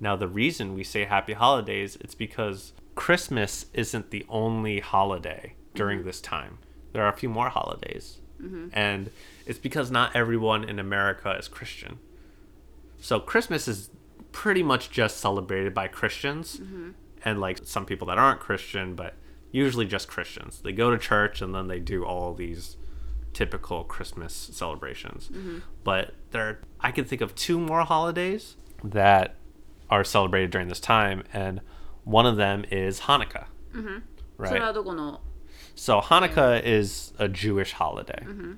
[0.00, 6.00] Now, the reason we say Happy Holidays, it's because Christmas isn't the only holiday during
[6.00, 6.08] mm-hmm.
[6.08, 6.58] this time.
[6.92, 8.18] There are a few more holidays.
[8.42, 8.68] Mm-hmm.
[8.72, 9.10] And
[9.46, 11.98] it's because not everyone in America is Christian.
[13.00, 13.90] So Christmas is
[14.32, 16.90] pretty much just celebrated by Christians mm-hmm.
[17.24, 19.14] and like some people that aren't Christian, but
[19.52, 20.60] usually just Christians.
[20.62, 22.76] They go to church and then they do all these
[23.36, 25.28] typical Christmas celebrations.
[25.28, 25.58] Mm-hmm.
[25.84, 29.34] But there, I can think of two more holidays that
[29.90, 31.60] are celebrated during this time, and
[32.04, 33.44] one of them is Hanukkah.
[33.74, 33.98] Mm-hmm.
[34.38, 34.52] Right.
[35.74, 38.24] So Hanukkah is a Jewish holiday.
[38.26, 38.52] Mm-hmm.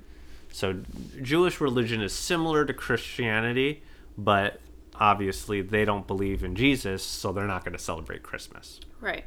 [0.53, 0.77] So
[1.21, 3.83] Jewish religion is similar to Christianity,
[4.17, 4.61] but
[4.95, 8.79] obviously they don't believe in Jesus, so they're not going to celebrate Christmas.
[9.01, 9.25] Right.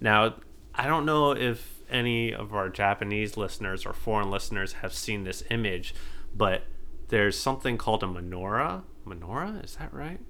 [0.00, 0.36] Now,
[0.72, 5.42] I don't know if any of our Japanese listeners or foreign listeners have seen this
[5.50, 5.94] image,
[6.34, 6.64] but
[7.08, 8.82] there's something called a menorah.
[9.06, 10.20] Menorah, is that right?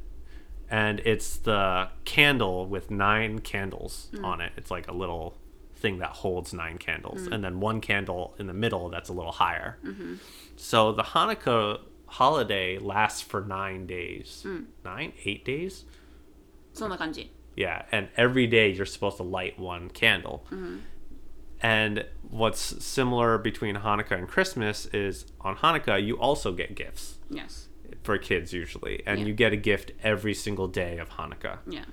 [0.70, 4.24] And it's the candle with nine candles mm.
[4.24, 4.52] on it.
[4.56, 5.38] It's like a little
[5.74, 7.32] thing that holds nine candles, mm.
[7.32, 9.78] and then one candle in the middle that's a little higher.
[9.84, 10.16] Mm-hmm.
[10.56, 14.44] So the Hanukkah holiday lasts for nine days.
[14.46, 14.66] Mm.
[14.84, 15.84] Nine, eight days?
[17.56, 20.44] Yeah, and every day you're supposed to light one candle.
[20.46, 20.76] Mm-hmm.
[21.60, 27.68] And what's similar between Hanukkah and Christmas is on Hanukkah you also get gifts Yes.
[28.02, 29.26] for kids usually, and Yeah.
[29.26, 31.58] you get a gift every single day of Hanukkah.
[31.66, 31.84] Yeah.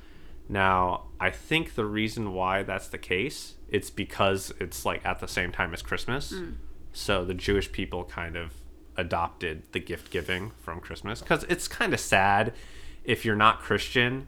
[0.48, 5.28] Now, I think the reason why that's the case, it's because it's like at the
[5.28, 6.32] same time as Christmas.
[6.32, 6.58] Mm.
[6.94, 8.54] So the Jewish people kind of
[8.96, 12.54] adopted the gift giving from Christmas because it's kind of sad
[13.04, 14.28] if you're not Christian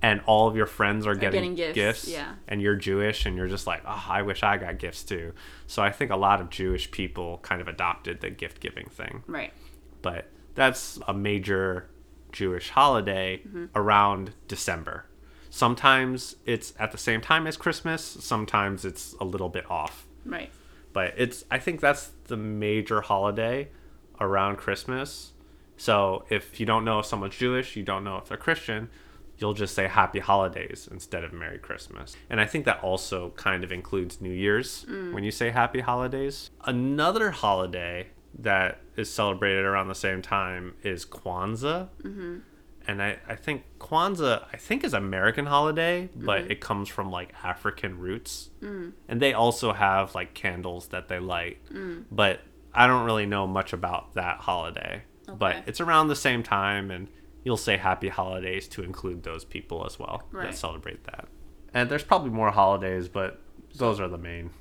[0.00, 2.34] and all of your friends are getting, getting gifts, yeah.
[2.46, 5.32] and you're Jewish and you're just like, oh, I wish I got gifts too.
[5.66, 9.24] So I think a lot of Jewish people kind of adopted the gift giving thing
[9.26, 9.52] Right.
[10.02, 11.88] but that's a major
[12.32, 13.66] Jewish holiday mm-hmm.
[13.74, 15.06] around December.
[15.50, 20.06] Sometimes it's at the same time as Christmas, sometimes it's a little bit off.
[20.24, 20.50] Right.
[20.92, 23.68] But it's I think that's the major holiday
[24.20, 25.32] around Christmas.
[25.76, 28.90] So if you don't know if someone's Jewish, you don't know if they're Christian,
[29.38, 32.16] you'll just say happy holidays instead of Merry Christmas.
[32.28, 35.12] And I think that also kind of includes New Year's mm.
[35.12, 36.50] when you say happy holidays.
[36.64, 38.08] Another holiday
[38.38, 41.88] that is celebrated around the same time is Kwanzaa.
[42.02, 42.38] Mm-hmm.
[42.86, 46.52] And I, I think Kwanzaa, I think, is American holiday, but mm-hmm.
[46.52, 48.50] it comes from like African roots.
[48.62, 48.92] Mm.
[49.08, 51.58] And they also have like candles that they light.
[51.72, 52.04] Mm.
[52.10, 52.40] But
[52.72, 55.02] I don't really know much about that holiday.
[55.36, 57.08] But it's around the same time, and
[57.47, 60.51] you'll say happy holidays to include those people as well Right.
[60.51, 61.25] that celebrate that.
[61.73, 63.39] And there's probably more holidays, but
[63.77, 64.51] those are the main.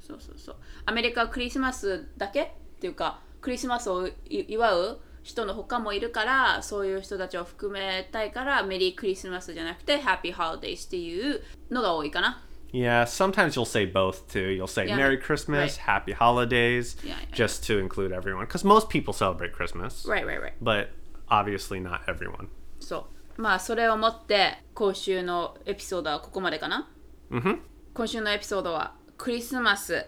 [0.00, 0.56] そうそうそう。
[0.86, 2.48] アメリカはクリスマスだけっ
[2.80, 12.42] ていうか、クリスマスをい祝う人の他もいるから、そういう人たちを含めたいから、メリークリスマスじゃなくて、ハッピーハロデイっていうのが多いかな。
[12.72, 14.50] Yeah, sometimes you'll say both too.
[14.50, 14.96] You'll say Yeah.
[14.96, 16.04] Merry Christmas, Right.
[16.04, 18.44] Happy Holidays, Yeah, yeah, just to include everyone.
[18.46, 20.52] Because most people celebrate Christmas, Right, right, right.
[20.60, 20.88] but
[21.33, 22.47] obviously not everyone.
[22.79, 23.07] そ
[23.37, 23.41] う。
[23.41, 26.89] まあ、それをもって、今週のエピソードはここまでかな。
[27.31, 27.59] hmm
[27.93, 30.05] 今週のエピソードはクリスマス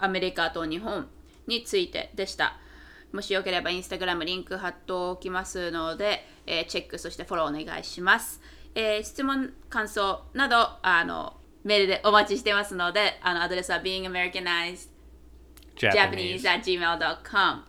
[0.00, 1.08] アメリカと日本
[1.46, 2.58] についてでした
[3.12, 8.40] もしよければインスタグラムリンク貼っておきますので、えーチェックそしてフォローお願いします、
[8.74, 14.88] えー質問感想などあのメールでお待ちしてますのであのアドレスは beingamericanized
[15.76, 16.40] Japanese.
[16.42, 17.62] japanese at gmail.com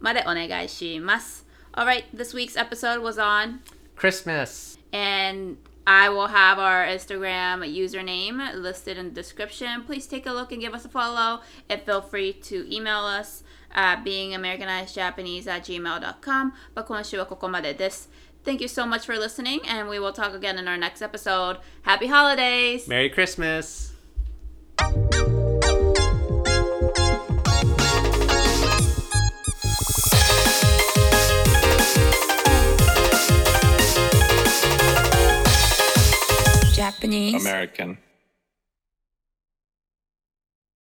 [0.00, 1.45] までお願いします
[1.77, 3.61] Alright, this week's episode was on
[3.95, 4.77] Christmas.
[4.91, 9.83] and I will have our Instagram username listed in the description.
[9.83, 11.41] Please take a look and give us a follow.
[11.69, 16.53] And feel free to email us at beingamericanizedjapanese at gmail.com.
[16.75, 18.09] まあ今週はここまでです。
[18.45, 21.59] Thank you so much for listening, and we will talk again in our next episode.
[21.83, 22.87] Happy holidays!
[22.87, 23.91] Merry Christmas.
[37.34, 37.98] American.